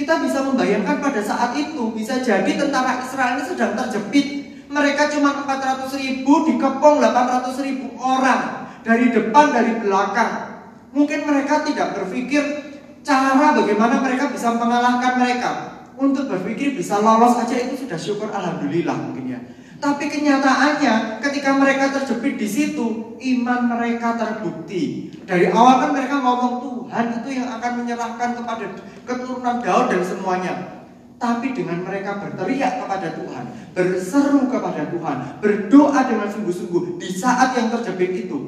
Kita 0.00 0.16
bisa 0.16 0.40
membayangkan 0.40 0.96
pada 0.96 1.20
saat 1.20 1.52
itu 1.60 1.92
bisa 1.92 2.16
jadi 2.24 2.48
tentara 2.56 3.04
Israel 3.04 3.36
ini 3.36 3.44
sedang 3.44 3.76
terjepit. 3.76 4.48
Mereka 4.72 5.12
cuma 5.12 5.44
400 5.44 5.92
ribu 6.00 6.48
dikepung 6.48 7.04
800 7.04 7.60
ribu 7.60 8.00
orang 8.00 8.64
dari 8.80 9.12
depan 9.12 9.52
dari 9.52 9.76
belakang. 9.76 10.64
Mungkin 10.96 11.28
mereka 11.28 11.68
tidak 11.68 12.00
berpikir 12.00 12.40
cara 13.04 13.52
bagaimana 13.52 14.00
mereka 14.00 14.32
bisa 14.32 14.56
mengalahkan 14.56 15.20
mereka. 15.20 15.50
Untuk 16.00 16.32
berpikir 16.32 16.72
bisa 16.72 16.96
lolos 16.96 17.36
aja 17.36 17.60
itu 17.60 17.84
sudah 17.84 18.00
syukur 18.00 18.32
alhamdulillah 18.32 18.96
mungkin 18.96 19.36
ya. 19.36 19.40
Tapi 19.80 20.12
kenyataannya 20.12 21.24
ketika 21.24 21.56
mereka 21.56 21.88
terjepit 21.96 22.36
di 22.36 22.44
situ, 22.44 23.16
iman 23.16 23.60
mereka 23.64 24.12
terbukti. 24.12 25.08
Dari 25.24 25.48
awal 25.48 25.88
kan 25.88 25.90
mereka 25.96 26.20
ngomong 26.20 26.54
Tuhan 26.60 27.04
itu 27.16 27.28
yang 27.40 27.48
akan 27.56 27.72
menyerahkan 27.80 28.30
kepada 28.36 28.64
keturunan 29.08 29.56
Daud 29.64 29.88
dan 29.88 30.02
semuanya. 30.04 30.54
Tapi 31.16 31.52
dengan 31.56 31.84
mereka 31.84 32.20
berteriak 32.20 32.80
kepada 32.80 33.12
Tuhan, 33.16 33.44
berseru 33.76 34.48
kepada 34.52 34.88
Tuhan, 34.88 35.16
berdoa 35.40 36.00
dengan 36.08 36.28
sungguh-sungguh 36.28 36.96
di 37.00 37.08
saat 37.12 37.56
yang 37.56 37.68
terjepit 37.72 38.28
itu, 38.28 38.38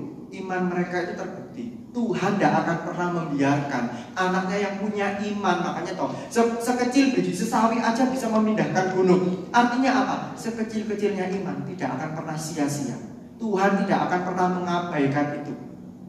iman 0.40 0.68
mereka 0.68 1.04
itu 1.04 1.12
terbukti. 1.16 1.81
Tuhan 1.92 2.40
tidak 2.40 2.64
akan 2.64 2.76
pernah 2.88 3.08
membiarkan 3.20 3.84
anaknya 4.16 4.58
yang 4.64 4.74
punya 4.80 5.06
iman. 5.20 5.56
Makanya 5.60 5.92
toh, 5.92 6.08
se 6.32 6.40
sekecil 6.40 7.12
biji 7.12 7.36
sesawi 7.36 7.84
aja 7.84 8.08
bisa 8.08 8.32
memindahkan 8.32 8.96
gunung. 8.96 9.52
Artinya 9.52 9.92
apa? 10.00 10.16
Sekecil-kecilnya 10.32 11.28
iman 11.42 11.68
tidak 11.68 12.00
akan 12.00 12.10
pernah 12.16 12.36
sia-sia. 12.40 12.96
Tuhan 13.36 13.84
tidak 13.84 14.08
akan 14.08 14.20
pernah 14.24 14.46
mengabaikan 14.56 15.44
itu. 15.44 15.52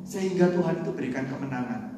Sehingga 0.08 0.56
Tuhan 0.56 0.88
itu 0.88 0.92
berikan 0.96 1.28
kemenangan. 1.28 1.92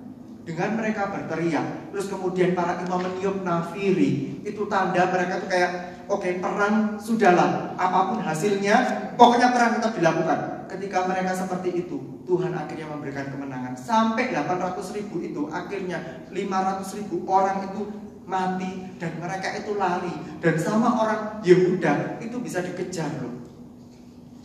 Dengan 0.45 0.78
mereka 0.78 1.10
berteriak, 1.10 1.89
terus 1.89 2.06
kemudian 2.06 2.54
para 2.54 2.78
imam 2.78 3.02
meniup 3.02 3.41
nafiri, 3.41 4.41
itu 4.45 4.62
tanda 4.69 5.10
mereka 5.10 5.41
tuh 5.41 5.50
kayak, 5.50 6.06
oke 6.06 6.21
okay, 6.21 6.38
perang 6.38 7.02
sudahlah, 7.02 7.74
apa 7.74 8.13
pun 8.13 8.21
hasilnya, 8.21 8.76
pokoknya 9.17 9.50
perang 9.50 9.82
tetap 9.82 9.98
dilakukan 9.98 10.56
ketika 10.76 11.08
mereka 11.08 11.32
seperti 11.34 11.88
itu, 11.88 11.98
Tuhan 12.28 12.52
akhirnya 12.54 12.88
memberikan 12.91 13.26
kemenangan. 13.32 13.64
Sampai 13.76 14.32
800 14.32 14.96
ribu 14.96 15.22
itu, 15.22 15.48
akhirnya 15.52 16.28
500 16.32 16.98
ribu 17.00 17.28
orang 17.28 17.72
itu 17.72 17.82
mati 18.26 18.90
dan 18.98 19.22
mereka 19.22 19.54
itu 19.60 19.78
lari. 19.78 20.14
Dan 20.42 20.56
sama 20.58 20.90
orang 21.00 21.22
Yehuda 21.46 22.20
itu 22.24 22.38
bisa 22.42 22.64
dikejar 22.66 23.22
loh. 23.22 23.46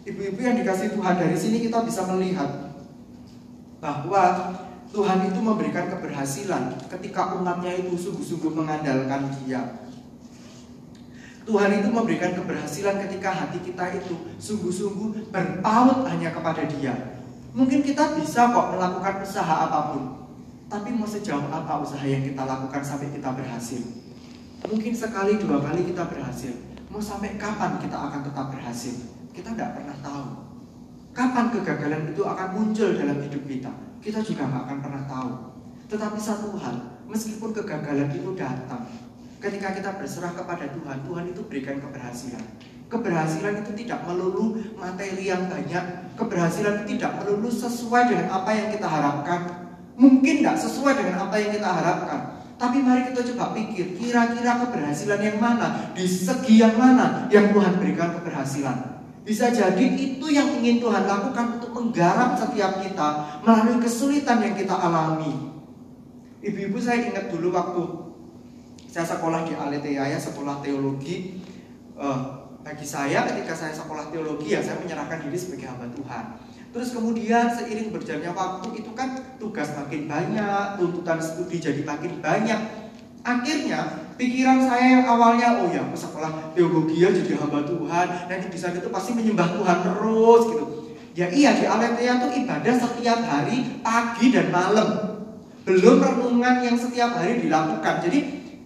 Ibu-ibu 0.05 0.41
yang 0.41 0.57
dikasih 0.61 0.97
Tuhan 0.97 1.15
dari 1.17 1.37
sini 1.37 1.61
kita 1.61 1.85
bisa 1.85 2.09
melihat 2.09 2.73
bahwa 3.81 4.57
Tuhan 4.91 5.31
itu 5.31 5.39
memberikan 5.39 5.87
keberhasilan 5.87 6.75
ketika 6.91 7.39
umatnya 7.39 7.79
itu 7.79 7.95
sungguh-sungguh 7.95 8.53
mengandalkan 8.53 9.31
dia. 9.45 9.87
Tuhan 11.51 11.83
itu 11.83 11.89
memberikan 11.89 12.37
keberhasilan 12.37 13.01
ketika 13.07 13.31
hati 13.33 13.59
kita 13.65 13.97
itu 13.97 14.15
sungguh-sungguh 14.39 15.35
berpaut 15.35 16.07
hanya 16.07 16.31
kepada 16.31 16.63
Dia. 16.69 17.20
Mungkin 17.51 17.83
kita 17.83 18.15
bisa 18.15 18.55
kok 18.55 18.67
melakukan 18.75 19.27
usaha 19.27 19.67
apa 19.67 19.91
pun, 19.91 20.03
tapi 20.71 20.95
mau 20.95 21.07
sejauh 21.07 21.51
apa 21.51 21.83
usaha 21.83 22.03
yang 22.07 22.23
kita 22.23 22.43
lakukan 22.47 22.79
sampai 22.79 23.11
kita 23.11 23.35
berhasil? 23.35 23.83
Mungkin 24.71 24.95
sekali 24.95 25.41
dua 25.41 25.59
kali 25.59 25.91
kita 25.91 26.07
berhasil, 26.07 26.55
mau 26.87 27.03
sampai 27.03 27.35
kapan 27.35 27.81
kita 27.83 27.97
akan 27.99 28.21
tetap 28.23 28.47
berhasil? 28.55 28.95
Kita 29.35 29.51
tidak 29.55 29.83
pernah 29.83 29.97
tahu. 29.99 30.27
Kapan 31.11 31.51
kegagalan 31.51 32.15
itu 32.15 32.23
akan 32.23 32.49
muncul 32.55 32.95
dalam 32.95 33.19
hidup 33.19 33.43
kita? 33.51 33.73
Kita 33.99 34.23
juga 34.23 34.47
nggak 34.47 34.63
akan 34.71 34.79
pernah 34.79 35.03
tahu. 35.11 35.33
Tetapi 35.91 36.19
satu 36.23 36.55
hal, 36.55 37.03
meskipun 37.11 37.51
kegagalan 37.51 38.15
itu 38.15 38.31
datang, 38.39 38.87
Ketika 39.41 39.73
kita 39.73 39.97
berserah 39.97 40.37
kepada 40.37 40.69
Tuhan, 40.69 41.01
Tuhan 41.01 41.25
itu 41.33 41.41
berikan 41.49 41.81
keberhasilan. 41.81 42.45
Keberhasilan 42.91 43.63
itu 43.63 43.71
tidak 43.87 44.03
melulu 44.03 44.59
materi 44.75 45.31
yang 45.31 45.47
banyak. 45.47 46.11
Keberhasilan 46.19 46.83
itu 46.83 46.99
tidak 46.99 47.23
melulu 47.23 47.47
sesuai 47.47 48.11
dengan 48.11 48.27
apa 48.35 48.51
yang 48.51 48.69
kita 48.75 48.89
harapkan. 48.91 49.41
Mungkin 49.95 50.43
tidak 50.43 50.59
sesuai 50.59 50.99
dengan 50.99 51.31
apa 51.31 51.39
yang 51.39 51.55
kita 51.55 51.71
harapkan. 51.71 52.21
Tapi 52.59 52.83
mari 52.83 53.09
kita 53.09 53.25
coba 53.33 53.57
pikir, 53.57 53.97
kira-kira 53.97 54.61
keberhasilan 54.67 55.23
yang 55.23 55.39
mana, 55.41 55.95
di 55.97 56.05
segi 56.05 56.61
yang 56.61 56.77
mana 56.77 57.31
yang 57.33 57.57
Tuhan 57.57 57.79
berikan 57.79 58.21
keberhasilan. 58.21 59.01
Bisa 59.25 59.49
jadi 59.55 59.87
itu 59.97 60.27
yang 60.29 60.59
ingin 60.59 60.83
Tuhan 60.83 61.07
lakukan 61.07 61.63
untuk 61.63 61.71
menggarap 61.73 62.37
setiap 62.37 62.83
kita 62.83 63.41
melalui 63.47 63.79
kesulitan 63.79 64.43
yang 64.43 64.59
kita 64.59 64.75
alami. 64.75 65.55
Ibu-ibu 66.43 66.77
saya 66.83 67.07
ingat 67.07 67.31
dulu 67.31 67.55
waktu 67.55 67.85
saya 68.91 69.07
sekolah 69.07 69.47
di 69.47 69.55
Aletheia 69.55 70.19
sekolah 70.19 70.65
teologi 70.65 71.39
uh, 71.95 72.40
bagi 72.61 72.87
saya 72.87 73.25
ketika 73.29 73.57
saya 73.57 73.73
sekolah 73.73 74.13
teologi 74.13 74.53
ya 74.53 74.61
saya 74.61 74.79
menyerahkan 74.81 75.25
diri 75.25 75.39
sebagai 75.39 75.67
hamba 75.69 75.89
Tuhan 75.91 76.25
Terus 76.71 76.95
kemudian 76.95 77.51
seiring 77.51 77.91
berjalannya 77.91 78.31
waktu 78.31 78.69
itu 78.79 78.91
kan 78.95 79.19
tugas 79.43 79.75
makin 79.75 80.07
banyak, 80.07 80.79
tuntutan 80.79 81.19
studi 81.19 81.59
jadi 81.59 81.83
makin 81.83 82.23
banyak. 82.23 82.61
Akhirnya 83.27 84.15
pikiran 84.15 84.71
saya 84.71 85.03
yang 85.03 85.05
awalnya 85.05 85.61
oh 85.61 85.69
ya 85.69 85.83
aku 85.83 85.99
sekolah 85.99 86.55
teologi 86.55 87.03
ya 87.03 87.11
jadi 87.11 87.37
hamba 87.43 87.67
Tuhan, 87.67 88.07
nanti 88.31 88.47
di 88.49 88.59
sana 88.59 88.79
itu 88.79 88.87
pasti 88.89 89.19
menyembah 89.19 89.51
Tuhan 89.51 89.79
terus 89.83 90.43
gitu. 90.47 90.67
Ya 91.19 91.27
iya 91.27 91.59
di 91.59 91.67
Aletheia 91.67 92.23
itu 92.23 92.47
ibadah 92.47 92.75
setiap 92.79 93.19
hari 93.27 93.83
pagi 93.83 94.31
dan 94.31 94.55
malam. 94.55 94.89
Belum 95.67 95.99
renungan 95.99 96.63
yang 96.63 96.79
setiap 96.79 97.19
hari 97.19 97.43
dilakukan. 97.43 97.99
Jadi 98.07 98.19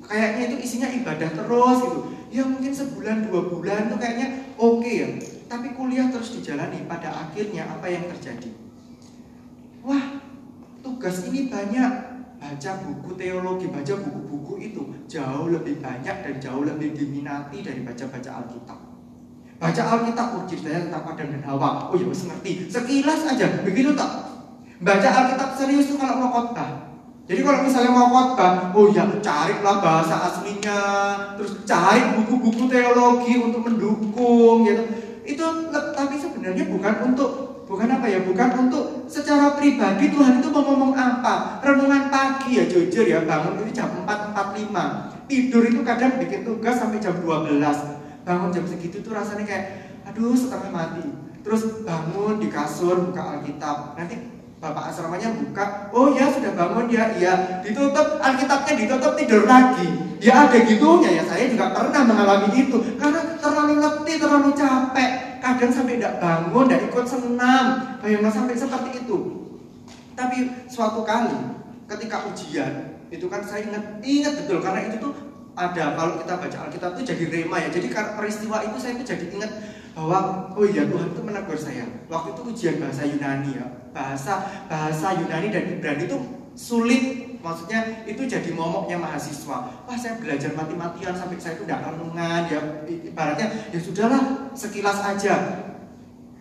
kayaknya 0.04 0.52
itu 0.52 0.56
isinya 0.60 0.92
ibadah 0.92 1.32
terus 1.32 1.78
gitu. 1.88 2.00
Ya 2.34 2.42
mungkin 2.42 2.74
sebulan 2.74 3.30
dua 3.30 3.46
bulan 3.46 3.94
tuh 3.94 3.98
kayaknya 4.02 4.42
oke 4.58 4.82
okay 4.82 4.94
ya. 5.06 5.08
Tapi 5.46 5.70
kuliah 5.70 6.10
terus 6.10 6.34
dijalani 6.34 6.82
pada 6.90 7.14
akhirnya 7.14 7.62
apa 7.62 7.86
yang 7.86 8.10
terjadi? 8.10 8.50
Wah 9.86 10.18
tugas 10.82 11.30
ini 11.30 11.46
banyak. 11.46 12.10
Baca 12.34 12.70
buku 12.82 13.14
teologi 13.16 13.70
baca 13.70 13.94
buku-buku 14.04 14.54
itu 14.60 14.82
jauh 15.06 15.48
lebih 15.48 15.78
banyak 15.80 16.16
dan 16.26 16.34
jauh 16.42 16.66
lebih 16.66 16.92
diminati 16.92 17.62
dari 17.62 17.86
baca-baca 17.86 18.42
Alkitab. 18.42 18.78
Baca 19.56 19.82
Alkitab 19.94 20.26
oh 20.34 20.42
ceritanya 20.44 20.90
tentang 20.90 21.04
Adam 21.14 21.28
dan 21.38 21.42
Hawa. 21.46 21.88
Oh 21.88 21.96
ya 21.96 22.04
harus 22.04 22.26
ngerti. 22.26 22.66
Sekilas 22.66 23.30
aja 23.30 23.62
begitu 23.62 23.94
tak? 23.94 24.10
Baca 24.82 25.08
Alkitab 25.08 25.54
serius 25.54 25.86
tuh 25.86 25.96
kalau 26.02 26.18
mau 26.18 26.30
khotbah 26.34 26.93
jadi 27.24 27.40
kalau 27.40 27.64
misalnya 27.64 27.92
mau 27.96 28.12
khotbah, 28.12 28.68
oh 28.76 28.92
ya 28.92 29.08
carilah 29.24 29.80
bahasa 29.80 30.28
aslinya, 30.28 30.80
terus 31.40 31.64
cari 31.64 32.12
buku-buku 32.20 32.68
teologi 32.68 33.40
untuk 33.40 33.64
mendukung 33.64 34.68
gitu. 34.68 34.84
Itu 35.24 35.72
tapi 35.72 36.20
sebenarnya 36.20 36.68
bukan 36.68 36.94
untuk 37.08 37.64
bukan 37.64 37.88
apa 37.96 38.04
ya 38.12 38.20
bukan 38.28 38.68
untuk 38.68 39.08
secara 39.08 39.56
pribadi 39.56 40.12
Tuhan 40.12 40.44
itu 40.44 40.52
mau 40.52 40.68
ngomong 40.68 40.92
apa. 40.92 41.64
Renungan 41.64 42.12
pagi 42.12 42.60
ya 42.60 42.68
jujur 42.68 43.08
ya 43.08 43.24
bangun 43.24 43.56
itu 43.64 43.80
jam 43.80 43.88
4.45 44.04 45.24
tidur 45.24 45.64
itu 45.64 45.80
kadang 45.80 46.20
bikin 46.20 46.44
tugas 46.44 46.76
sampai 46.76 47.00
jam 47.00 47.16
12 47.24 47.56
bangun 48.24 48.52
jam 48.52 48.64
segitu 48.68 49.00
tuh 49.00 49.16
rasanya 49.16 49.48
kayak 49.48 49.64
aduh 50.04 50.36
setengah 50.36 50.68
mati. 50.68 51.08
Terus 51.40 51.84
bangun 51.88 52.36
di 52.36 52.52
kasur 52.52 53.08
buka 53.08 53.40
Alkitab. 53.40 53.96
Nanti 53.96 54.33
bapak 54.64 54.88
asramanya 54.88 55.28
buka. 55.28 55.92
Oh 55.92 56.08
ya 56.16 56.32
sudah 56.32 56.56
bangun 56.56 56.88
ya. 56.88 57.12
Iya 57.20 57.60
ditutup. 57.60 58.16
Alkitabnya 58.24 58.72
ditutup 58.80 59.12
tidur 59.20 59.44
lagi. 59.44 60.16
Ya 60.24 60.48
ada 60.48 60.56
gitunya 60.56 61.20
ya, 61.20 61.22
saya 61.28 61.52
juga 61.52 61.76
pernah 61.76 62.00
mengalami 62.08 62.48
itu. 62.56 62.80
Karena 62.96 63.36
terlalu 63.36 63.76
letih, 63.76 64.16
terlalu 64.16 64.56
capek. 64.56 65.36
Kadang 65.44 65.68
sampai 65.68 66.00
tidak 66.00 66.16
bangun, 66.16 66.64
tidak 66.64 66.88
ikut 66.88 67.04
senam. 67.04 67.64
Bayangkan 68.00 68.32
sampai 68.32 68.56
seperti 68.56 69.04
itu. 69.04 69.18
Tapi 70.16 70.64
suatu 70.70 71.04
kali 71.04 71.34
ketika 71.84 72.24
ujian 72.30 72.96
Itu 73.12 73.28
kan 73.28 73.44
saya 73.44 73.68
ingat, 73.68 74.00
ingat 74.00 74.32
betul. 74.40 74.64
Karena 74.64 74.88
itu 74.88 74.96
tuh 74.96 75.12
ada 75.54 75.94
kalau 75.94 76.16
kita 76.18 76.34
baca 76.40 76.58
Alkitab 76.66 76.90
itu 76.96 77.02
jadi 77.12 77.24
rema 77.28 77.56
ya. 77.60 77.68
Jadi 77.68 77.92
peristiwa 77.92 78.64
itu 78.64 78.76
saya 78.80 78.96
itu 78.96 79.04
jadi 79.04 79.26
ingat 79.28 79.52
bahwa 79.94 80.50
oh 80.58 80.66
iya 80.66 80.90
Tuhan 80.90 81.14
itu 81.14 81.22
menegur 81.22 81.54
saya. 81.54 81.86
Waktu 82.10 82.34
itu 82.34 82.42
ujian 82.50 82.76
bahasa 82.82 83.02
Yunani 83.06 83.50
ya. 83.54 83.66
Bahasa 83.94 84.32
bahasa 84.66 85.14
Yunani 85.22 85.48
dan 85.54 85.64
Ibrani 85.70 86.04
itu 86.10 86.18
sulit. 86.58 87.04
Maksudnya 87.44 88.08
itu 88.08 88.24
jadi 88.24 88.50
momoknya 88.56 88.98
mahasiswa. 88.98 89.84
Wah 89.86 89.96
saya 90.00 90.18
belajar 90.18 90.50
mati-matian 90.56 91.14
sampai 91.14 91.38
saya 91.38 91.54
itu 91.54 91.68
tidak 91.68 91.86
renungan 91.86 92.42
ya. 92.50 92.60
Ibaratnya 92.88 93.46
ya 93.70 93.78
sudahlah 93.78 94.50
sekilas 94.56 94.98
aja. 94.98 95.34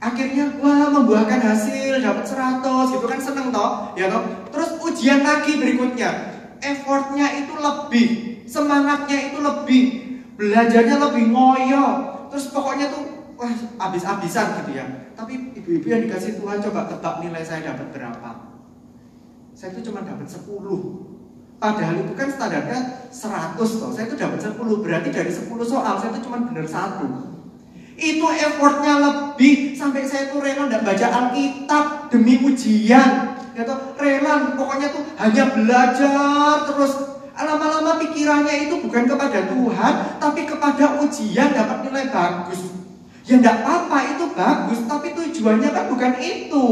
Akhirnya 0.01 0.59
wah 0.59 0.89
membuahkan 0.89 1.39
hasil 1.39 2.01
dapat 2.01 2.25
100 2.27 2.95
gitu 2.97 3.05
kan 3.05 3.19
seneng 3.21 3.53
toh 3.53 3.93
ya 3.93 4.09
toh. 4.09 4.23
Terus 4.49 4.69
ujian 4.81 5.21
lagi 5.21 5.61
berikutnya. 5.61 6.09
Effortnya 6.63 7.27
itu 7.43 7.53
lebih 7.59 8.07
semangatnya 8.47 9.29
itu 9.29 9.37
lebih 9.43 9.83
belajarnya 10.39 10.95
lebih 10.97 11.23
ngoyo. 11.29 11.85
Terus 12.33 12.49
pokoknya 12.49 12.89
tuh 12.89 13.12
wah 13.43 13.51
habis-habisan 13.83 14.63
gitu 14.63 14.71
ya 14.79 15.11
tapi 15.19 15.51
ibu-ibu 15.59 15.85
yang 15.91 16.07
dikasih 16.07 16.39
Tuhan 16.39 16.63
coba 16.63 16.87
tebak 16.87 17.19
nilai 17.19 17.43
saya 17.43 17.75
dapat 17.75 17.91
berapa 17.91 18.31
saya 19.51 19.75
itu 19.75 19.91
cuma 19.91 20.01
dapat 20.01 20.25
10 20.25 21.13
Padahal 21.63 21.95
itu 21.95 22.11
kan 22.11 22.27
standarnya 22.27 23.07
100 23.07 23.55
toh. 23.55 23.87
Saya 23.95 24.11
itu 24.11 24.19
dapat 24.19 24.35
10. 24.35 24.83
Berarti 24.83 25.15
dari 25.15 25.31
10 25.31 25.47
soal 25.63 25.95
saya 25.95 26.11
itu 26.11 26.27
cuma 26.27 26.43
benar 26.43 26.67
satu. 26.67 27.07
Itu 27.95 28.27
effortnya 28.27 28.99
lebih 28.99 29.71
sampai 29.71 30.03
saya 30.03 30.27
itu 30.27 30.43
rela 30.43 30.67
tidak 30.67 30.83
baca 30.83 31.07
Alkitab 31.07 32.11
demi 32.11 32.35
ujian. 32.43 33.39
Ya 33.55 33.63
toh, 33.63 33.95
rela 33.95 34.59
pokoknya 34.59 34.91
tuh 34.91 35.07
hanya 35.15 35.55
belajar 35.55 36.67
terus 36.67 36.93
lama-lama 37.31 37.95
pikirannya 37.95 38.67
itu 38.67 38.83
bukan 38.83 39.07
kepada 39.07 39.47
Tuhan, 39.47 39.93
tapi 40.19 40.43
kepada 40.43 40.99
ujian 40.99 41.55
dapat 41.55 41.87
nilai 41.87 42.11
bagus. 42.11 42.82
Ya 43.23 43.39
tidak 43.39 43.63
apa-apa 43.63 43.97
itu 44.19 44.25
bagus, 44.35 44.79
tapi 44.83 45.15
tujuannya 45.15 45.69
kan 45.71 45.85
bukan 45.87 46.13
itu. 46.19 46.65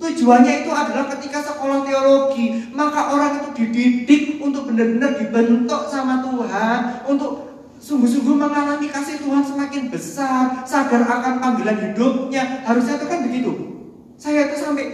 Tujuannya 0.00 0.64
itu 0.64 0.70
adalah 0.72 1.06
ketika 1.14 1.44
sekolah 1.44 1.84
teologi, 1.86 2.72
maka 2.72 3.12
orang 3.12 3.38
itu 3.38 3.48
dididik 3.54 4.42
untuk 4.42 4.72
benar-benar 4.72 5.14
dibentuk 5.20 5.86
sama 5.86 6.24
Tuhan, 6.24 7.06
untuk 7.06 7.52
sungguh-sungguh 7.78 8.34
mengalami 8.34 8.88
kasih 8.88 9.20
Tuhan 9.20 9.44
semakin 9.46 9.92
besar, 9.92 10.64
sadar 10.66 11.06
akan 11.06 11.38
panggilan 11.38 11.78
hidupnya. 11.92 12.64
Harusnya 12.66 12.98
itu 12.98 13.06
kan 13.06 13.20
begitu. 13.28 13.52
Saya 14.16 14.50
itu 14.50 14.56
sampai 14.58 14.86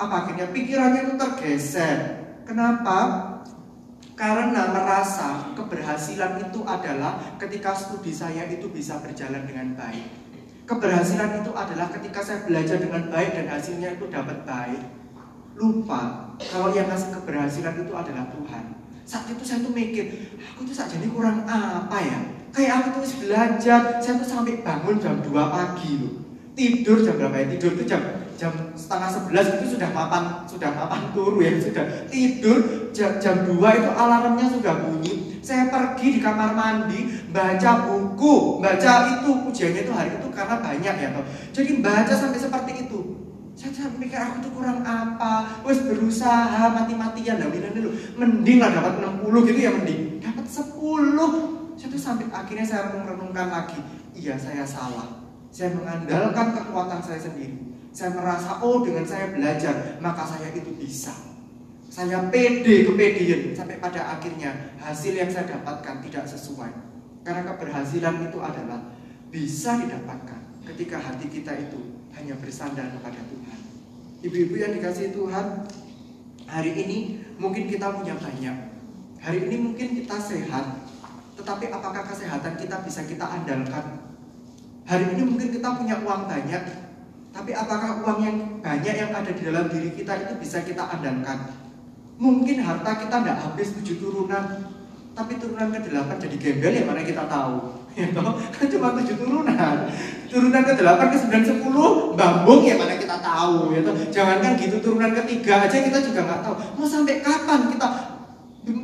apa 0.00 0.14
akhirnya 0.24 0.50
pikirannya 0.50 1.00
itu 1.10 1.14
tergeser. 1.14 1.98
Kenapa? 2.46 2.98
Karena 4.16 4.72
merasa 4.72 5.52
keberhasilan 5.52 6.40
itu 6.48 6.64
adalah 6.64 7.36
ketika 7.36 7.76
studi 7.76 8.16
saya 8.16 8.48
itu 8.48 8.72
bisa 8.72 8.96
berjalan 9.04 9.44
dengan 9.44 9.76
baik. 9.76 10.25
Keberhasilan 10.66 11.46
itu 11.46 11.50
adalah 11.54 11.86
ketika 11.94 12.18
saya 12.18 12.42
belajar 12.42 12.82
dengan 12.82 13.06
baik 13.06 13.38
dan 13.38 13.46
hasilnya 13.46 13.94
itu 13.94 14.10
dapat 14.10 14.42
baik. 14.42 14.82
Lupa 15.54 16.34
kalau 16.42 16.74
yang 16.74 16.90
ngasih 16.90 17.14
keberhasilan 17.14 17.86
itu 17.86 17.92
adalah 17.94 18.26
Tuhan. 18.34 18.64
Saat 19.06 19.30
itu 19.30 19.46
saya 19.46 19.62
tuh 19.62 19.70
mikir, 19.70 20.34
aku 20.42 20.66
tuh 20.66 20.74
saat 20.74 20.90
jadi 20.90 21.06
kurang 21.06 21.46
apa 21.46 21.98
ya? 22.02 22.18
Kayak 22.50 22.72
aku 22.82 22.88
tuh 22.98 23.22
belajar, 23.22 24.02
saya 24.02 24.14
tuh 24.18 24.26
sampai 24.26 24.66
bangun 24.66 24.98
jam 24.98 25.22
2 25.22 25.30
pagi 25.30 26.02
loh. 26.02 26.14
Tidur 26.58 26.98
jam 26.98 27.14
berapa 27.14 27.36
ya? 27.38 27.46
Tidur 27.54 27.70
itu 27.78 27.84
jam 27.86 28.02
jam 28.36 28.52
setengah 28.76 29.10
sebelas 29.10 29.46
itu 29.58 29.66
sudah 29.74 29.90
mapan 29.96 30.44
sudah 30.44 30.70
mapan 30.76 31.08
turu 31.16 31.40
ya 31.40 31.56
sudah 31.56 32.04
tidur 32.12 32.90
jam 32.92 33.16
jam 33.16 33.48
dua 33.48 33.80
itu 33.80 33.90
alarmnya 33.96 34.46
sudah 34.52 34.76
bunyi 34.84 35.25
saya 35.46 35.70
pergi 35.70 36.18
di 36.18 36.20
kamar 36.20 36.58
mandi 36.58 37.06
baca 37.30 37.86
buku. 37.86 38.58
Baca 38.58 38.92
itu 39.14 39.30
ujiannya 39.46 39.86
itu 39.86 39.92
hari 39.94 40.10
itu 40.18 40.28
karena 40.34 40.58
banyak 40.58 40.94
ya 40.98 41.08
toh. 41.14 41.22
Jadi 41.54 41.78
baca 41.78 42.10
sampai 42.10 42.42
seperti 42.42 42.72
itu. 42.90 42.98
Saya 43.54 43.70
sampai 43.70 44.02
mikir 44.02 44.18
aku 44.18 44.42
tuh 44.42 44.52
kurang 44.58 44.82
apa? 44.82 45.62
Wes 45.62 45.78
berusaha 45.86 46.66
mati-matian. 46.74 47.38
Lah 47.38 47.46
bilang 47.46 47.78
dulu 47.78 47.94
mending 48.18 48.58
lah 48.58 48.74
dapat 48.74 48.98
60 48.98 49.48
gitu 49.54 49.60
ya 49.62 49.70
mending. 49.70 50.18
Dapat 50.18 50.46
10 50.50 51.78
saya 51.78 51.88
tuh 51.94 52.02
sampai 52.02 52.26
akhirnya 52.34 52.66
saya 52.66 52.90
merenungkan 52.90 53.46
lagi. 53.46 53.78
Iya 54.18 54.34
saya 54.34 54.66
salah. 54.66 55.22
Saya 55.54 55.72
mengandalkan 55.78 56.58
kekuatan 56.58 57.00
saya 57.00 57.22
sendiri. 57.22 57.54
Saya 57.96 58.12
merasa, 58.12 58.60
oh 58.60 58.84
dengan 58.84 59.08
saya 59.08 59.32
belajar, 59.32 59.96
maka 60.04 60.20
saya 60.28 60.52
itu 60.52 60.68
bisa. 60.76 61.16
Saya 61.96 62.28
pede, 62.28 62.84
kepedean, 62.84 63.56
sampai 63.56 63.80
pada 63.80 64.20
akhirnya 64.20 64.52
hasil 64.76 65.16
yang 65.16 65.32
saya 65.32 65.48
dapatkan 65.48 66.04
tidak 66.04 66.28
sesuai. 66.28 66.68
Karena 67.24 67.48
keberhasilan 67.48 68.28
itu 68.28 68.36
adalah 68.36 68.92
bisa 69.32 69.80
didapatkan 69.80 70.60
ketika 70.68 71.00
hati 71.00 71.24
kita 71.32 71.56
itu 71.56 72.04
hanya 72.12 72.36
bersandar 72.36 72.92
kepada 72.92 73.16
Tuhan. 73.16 73.58
Ibu-ibu 74.28 74.54
yang 74.60 74.76
dikasih 74.76 75.16
Tuhan, 75.16 75.64
hari 76.44 76.76
ini 76.76 77.24
mungkin 77.40 77.64
kita 77.64 77.88
punya 77.88 78.12
banyak. 78.20 78.56
Hari 79.24 79.48
ini 79.48 79.56
mungkin 79.56 79.96
kita 79.96 80.20
sehat, 80.20 80.76
tetapi 81.40 81.72
apakah 81.72 82.04
kesehatan 82.12 82.60
kita 82.60 82.76
bisa 82.84 83.08
kita 83.08 83.24
andalkan? 83.24 84.04
Hari 84.84 85.16
ini 85.16 85.32
mungkin 85.32 85.48
kita 85.48 85.68
punya 85.80 85.96
uang 86.04 86.28
banyak, 86.28 86.62
tapi 87.32 87.56
apakah 87.56 88.04
uang 88.04 88.20
yang 88.20 88.36
banyak 88.60 88.94
yang 89.00 89.16
ada 89.16 89.32
di 89.32 89.42
dalam 89.48 89.72
diri 89.72 89.96
kita 89.96 90.12
itu 90.28 90.36
bisa 90.36 90.60
kita 90.60 90.84
andalkan? 90.92 91.64
Mungkin 92.16 92.56
harta 92.64 92.96
kita 92.96 93.16
tidak 93.20 93.38
habis 93.44 93.76
tujuh 93.76 94.00
turunan, 94.00 94.72
tapi 95.12 95.36
turunan 95.36 95.68
ke 95.68 95.88
delapan 95.88 96.16
jadi 96.16 96.36
gembel 96.40 96.72
ya 96.72 96.84
mana 96.84 97.02
kita 97.04 97.24
tahu. 97.28 97.56
Ya 97.96 98.12
kan 98.12 98.68
cuma 98.68 98.92
tujuh 98.92 99.16
turunan. 99.16 99.88
Turunan 100.28 100.62
ke 100.68 100.76
delapan 100.76 101.06
ke 101.08 101.16
sembilan 101.16 101.44
sepuluh 101.48 102.12
bambung 102.12 102.60
ya 102.60 102.76
mana 102.76 103.00
kita 103.00 103.16
tahu. 103.24 103.72
Ya 103.72 103.80
toh? 103.80 103.96
Jangankan 104.12 104.52
gitu 104.60 104.76
turunan 104.84 105.16
ketiga 105.16 105.64
aja 105.64 105.80
kita 105.80 106.04
juga 106.04 106.20
nggak 106.28 106.40
tahu. 106.44 106.54
Mau 106.76 106.84
sampai 106.84 107.24
kapan 107.24 107.72
kita 107.72 107.88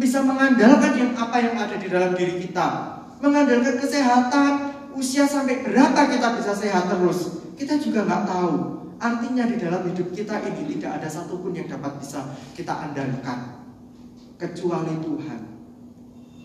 bisa 0.01 0.25
mengandalkan 0.25 0.97
yang 0.97 1.13
apa 1.13 1.37
yang 1.45 1.61
ada 1.61 1.77
di 1.77 1.93
dalam 1.93 2.17
diri 2.17 2.41
kita. 2.41 2.69
Mengandalkan 3.21 3.77
kesehatan, 3.77 4.53
usia 4.97 5.29
sampai 5.29 5.61
berapa 5.61 6.01
kita 6.09 6.29
bisa 6.41 6.57
sehat 6.57 6.89
terus. 6.89 7.45
Kita 7.61 7.77
juga 7.77 8.09
nggak 8.09 8.25
tahu. 8.25 8.82
Artinya 9.03 9.51
di 9.51 9.59
dalam 9.59 9.83
hidup 9.83 10.15
kita 10.15 10.39
ini 10.47 10.79
tidak 10.79 11.03
ada 11.03 11.09
satupun 11.11 11.51
yang 11.51 11.67
dapat 11.67 11.99
bisa 11.99 12.23
kita 12.55 12.71
andalkan. 12.71 13.67
Kecuali 14.39 14.95
Tuhan. 15.03 15.41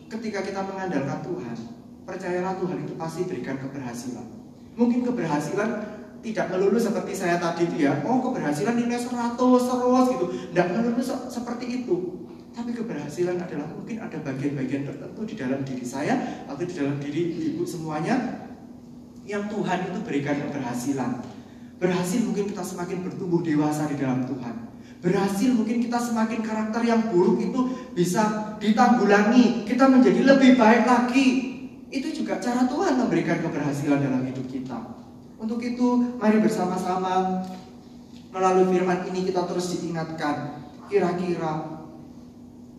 Ketika 0.10 0.42
kita 0.42 0.66
mengandalkan 0.66 1.22
Tuhan, 1.22 1.58
percayalah 2.02 2.58
Tuhan 2.58 2.78
itu 2.82 2.98
pasti 2.98 3.30
berikan 3.30 3.62
keberhasilan. 3.62 4.26
Mungkin 4.74 5.06
keberhasilan 5.06 5.70
tidak 6.26 6.50
melulu 6.50 6.82
seperti 6.82 7.14
saya 7.14 7.38
tadi 7.38 7.70
itu 7.70 7.86
ya. 7.86 8.02
Oh 8.02 8.26
keberhasilan 8.26 8.74
nilai 8.74 8.98
100 8.98 9.38
terus 9.38 10.06
gitu. 10.18 10.26
Tidak 10.50 10.68
melulu 10.74 11.02
seperti 11.30 11.66
itu. 11.86 11.96
Tapi 12.58 12.74
keberhasilan 12.74 13.38
adalah 13.38 13.70
mungkin 13.70 14.02
ada 14.02 14.18
bagian-bagian 14.18 14.90
tertentu 14.90 15.22
di 15.30 15.36
dalam 15.38 15.62
diri 15.62 15.86
saya 15.86 16.42
atau 16.50 16.66
di 16.66 16.74
dalam 16.74 16.98
diri 16.98 17.54
ibu 17.54 17.62
semuanya 17.62 18.50
yang 19.30 19.46
Tuhan 19.46 19.94
itu 19.94 20.00
berikan 20.02 20.42
keberhasilan. 20.50 21.37
Berhasil 21.78 22.26
mungkin 22.26 22.50
kita 22.50 22.66
semakin 22.66 23.06
bertumbuh 23.06 23.46
dewasa 23.46 23.86
di 23.86 24.02
dalam 24.02 24.26
Tuhan. 24.26 24.56
Berhasil 24.98 25.54
mungkin 25.54 25.78
kita 25.78 26.02
semakin 26.02 26.42
karakter 26.42 26.82
yang 26.82 27.14
buruk 27.14 27.38
itu 27.38 27.60
bisa 27.94 28.58
ditanggulangi. 28.58 29.66
Kita 29.70 29.86
menjadi 29.86 30.26
lebih 30.26 30.58
baik 30.58 30.90
lagi. 30.90 31.28
Itu 31.94 32.10
juga 32.12 32.42
cara 32.42 32.66
Tuhan 32.66 32.98
memberikan 32.98 33.40
keberhasilan 33.46 34.02
dalam 34.02 34.26
hidup 34.26 34.50
kita. 34.50 34.98
Untuk 35.38 35.62
itu, 35.62 36.18
mari 36.18 36.42
bersama-sama 36.42 37.46
melalui 38.34 38.74
firman 38.74 39.06
ini 39.06 39.30
kita 39.30 39.46
terus 39.46 39.78
diingatkan. 39.78 40.66
Kira-kira 40.90 41.78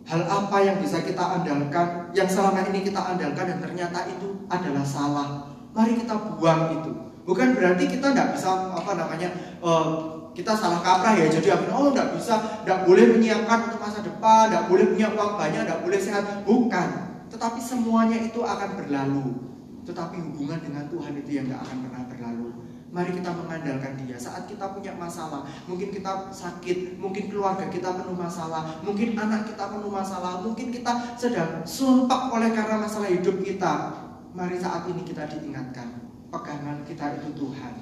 Hal 0.08 0.24
apa 0.24 0.64
yang 0.64 0.80
bisa 0.80 1.04
kita 1.04 1.20
andalkan, 1.20 2.08
yang 2.16 2.24
selama 2.24 2.64
ini 2.72 2.80
kita 2.80 2.96
andalkan 2.96 3.44
dan 3.44 3.60
ternyata 3.60 4.08
itu 4.08 4.40
adalah 4.48 4.80
salah. 4.80 5.28
Mari 5.76 6.00
kita 6.00 6.16
buang 6.32 6.80
itu. 6.80 7.07
Bukan 7.28 7.52
berarti 7.52 7.84
kita 7.92 8.16
tidak 8.16 8.32
bisa 8.40 8.72
apa 8.72 8.96
namanya 8.96 9.28
uh, 9.60 10.16
kita 10.32 10.56
salah 10.56 10.80
kaprah 10.80 11.12
ya. 11.12 11.28
Jadi 11.28 11.52
oh 11.52 11.92
tidak 11.92 12.16
bisa, 12.16 12.64
tidak 12.64 12.88
boleh 12.88 13.04
menyiapkan 13.12 13.68
untuk 13.68 13.84
masa 13.84 14.00
depan, 14.00 14.48
tidak 14.48 14.64
boleh 14.72 14.84
punya 14.96 15.12
uang 15.12 15.36
banyak, 15.36 15.62
tidak 15.68 15.84
boleh 15.84 16.00
sehat. 16.00 16.24
Bukan. 16.48 16.88
Tetapi 17.28 17.60
semuanya 17.60 18.16
itu 18.16 18.40
akan 18.40 18.80
berlalu. 18.80 19.44
Tetapi 19.84 20.16
hubungan 20.24 20.56
dengan 20.64 20.88
Tuhan 20.88 21.12
itu 21.20 21.30
yang 21.36 21.52
tidak 21.52 21.68
akan 21.68 21.78
pernah 21.84 22.02
berlalu. 22.08 22.48
Mari 22.88 23.20
kita 23.20 23.36
mengandalkan 23.36 24.00
dia 24.00 24.16
saat 24.16 24.48
kita 24.48 24.72
punya 24.72 24.96
masalah. 24.96 25.44
Mungkin 25.68 25.92
kita 25.92 26.32
sakit, 26.32 26.96
mungkin 26.96 27.28
keluarga 27.28 27.68
kita 27.68 27.92
penuh 27.92 28.16
masalah, 28.16 28.80
mungkin 28.80 29.12
anak 29.12 29.44
kita 29.44 29.68
penuh 29.68 29.92
masalah, 29.92 30.40
mungkin 30.40 30.72
kita 30.72 31.20
sedang 31.20 31.60
sumpah 31.68 32.32
oleh 32.32 32.48
karena 32.56 32.80
masalah 32.80 33.12
hidup 33.12 33.44
kita. 33.44 33.92
Mari 34.32 34.56
saat 34.56 34.88
ini 34.88 35.04
kita 35.04 35.28
diingatkan, 35.28 36.07
pegangan 36.28 36.84
kita 36.84 37.20
itu 37.20 37.28
Tuhan. 37.36 37.74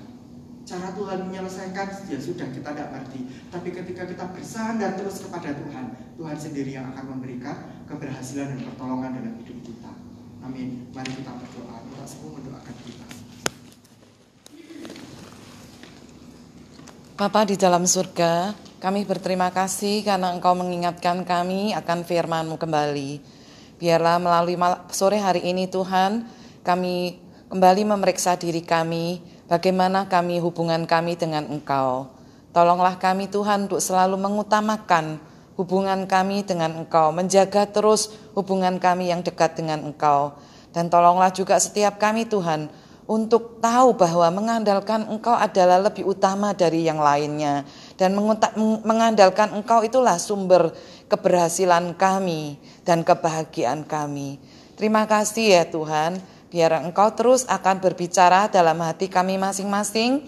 Cara 0.67 0.91
Tuhan 0.99 1.31
menyelesaikan 1.31 1.87
ya 2.11 2.19
sudah 2.19 2.51
kita 2.51 2.75
tidak 2.75 2.91
ngerti. 2.91 3.21
Tapi 3.55 3.69
ketika 3.71 4.03
kita 4.03 4.25
bersandar 4.35 4.99
terus 4.99 5.23
kepada 5.23 5.55
Tuhan, 5.55 5.95
Tuhan 6.19 6.37
sendiri 6.39 6.75
yang 6.75 6.91
akan 6.91 7.19
memberikan 7.19 7.87
keberhasilan 7.87 8.59
dan 8.59 8.61
pertolongan 8.75 9.15
dalam 9.15 9.35
hidup 9.47 9.59
kita. 9.63 9.93
Amin. 10.43 10.91
Mari 10.91 11.11
kita 11.23 11.31
berdoa. 11.39 11.77
Kita 11.87 12.05
semua 12.07 12.31
mendoakan 12.35 12.75
kita. 12.83 13.07
Bapa 17.17 17.49
di 17.49 17.57
dalam 17.57 17.87
surga, 17.87 18.53
kami 18.83 19.09
berterima 19.09 19.49
kasih 19.55 20.05
karena 20.05 20.35
Engkau 20.35 20.53
mengingatkan 20.53 21.25
kami 21.25 21.73
akan 21.73 22.05
firman-Mu 22.05 22.59
kembali. 22.61 23.11
Biarlah 23.81 24.21
melalui 24.21 24.59
sore 24.93 25.23
hari 25.23 25.47
ini 25.47 25.65
Tuhan, 25.65 26.29
kami 26.61 27.26
kembali 27.47 27.87
memeriksa 27.87 28.35
diri 28.35 28.59
kami, 28.63 29.23
bagaimana 29.47 30.11
kami 30.11 30.43
hubungan 30.43 30.83
kami 30.83 31.15
dengan 31.15 31.47
Engkau. 31.47 32.11
Tolonglah 32.51 32.99
kami 32.99 33.31
Tuhan 33.31 33.71
untuk 33.71 33.79
selalu 33.79 34.19
mengutamakan 34.19 35.21
hubungan 35.55 36.11
kami 36.11 36.43
dengan 36.43 36.75
Engkau, 36.83 37.15
menjaga 37.15 37.69
terus 37.71 38.11
hubungan 38.35 38.83
kami 38.83 39.15
yang 39.15 39.23
dekat 39.23 39.55
dengan 39.55 39.87
Engkau. 39.87 40.35
Dan 40.75 40.91
tolonglah 40.91 41.31
juga 41.31 41.57
setiap 41.63 42.03
kami 42.03 42.27
Tuhan, 42.27 42.69
untuk 43.07 43.63
tahu 43.63 43.95
bahwa 43.95 44.27
mengandalkan 44.35 45.07
engkau 45.07 45.39
adalah 45.39 45.79
lebih 45.79 46.03
utama 46.03 46.51
dari 46.51 46.91
yang 46.91 46.99
lainnya. 46.99 47.63
Dan 47.95 48.19
mengandalkan 48.83 49.55
engkau 49.55 49.87
itulah 49.87 50.19
sumber 50.19 50.75
keberhasilan 51.07 51.95
kami 51.95 52.59
dan 52.83 53.07
kebahagiaan 53.07 53.87
kami. 53.87 54.43
Terima 54.75 55.07
kasih 55.07 55.55
ya 55.55 55.65
Tuhan, 55.71 56.19
biar 56.53 56.83
engkau 56.83 57.11
terus 57.15 57.45
akan 57.49 57.83
berbicara 57.83 58.47
dalam 58.51 58.79
hati 58.83 59.11
kami 59.11 59.37
masing-masing, 59.37 60.27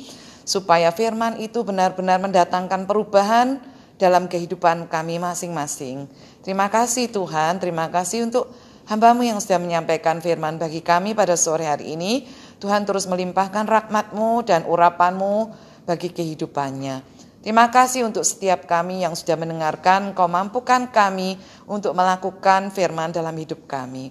supaya 0.48 0.88
firman 0.90 1.36
itu 1.38 1.60
benar-benar 1.60 2.18
mendatangkan 2.18 2.88
perubahan 2.88 3.60
dalam 3.98 4.30
kehidupan 4.30 4.88
kami 4.88 5.20
masing-masing. 5.20 6.08
Terima 6.40 6.70
kasih 6.72 7.10
Tuhan, 7.12 7.60
terima 7.60 7.90
kasih 7.92 8.30
untuk 8.30 8.48
hambamu 8.88 9.26
yang 9.26 9.36
sudah 9.42 9.60
menyampaikan 9.60 10.22
firman 10.22 10.56
bagi 10.56 10.80
kami 10.80 11.12
pada 11.12 11.36
sore 11.36 11.68
hari 11.68 11.92
ini. 11.98 12.24
Tuhan 12.58 12.88
terus 12.88 13.06
melimpahkan 13.06 13.68
rahmatmu 13.68 14.42
dan 14.42 14.64
urapanmu 14.66 15.52
bagi 15.86 16.10
kehidupannya. 16.10 17.18
Terima 17.38 17.70
kasih 17.70 18.02
untuk 18.02 18.26
setiap 18.26 18.66
kami 18.66 19.06
yang 19.06 19.14
sudah 19.14 19.38
mendengarkan, 19.38 20.10
kau 20.10 20.26
mampukan 20.26 20.90
kami 20.90 21.38
untuk 21.70 21.94
melakukan 21.94 22.74
firman 22.74 23.14
dalam 23.14 23.30
hidup 23.38 23.62
kami. 23.70 24.10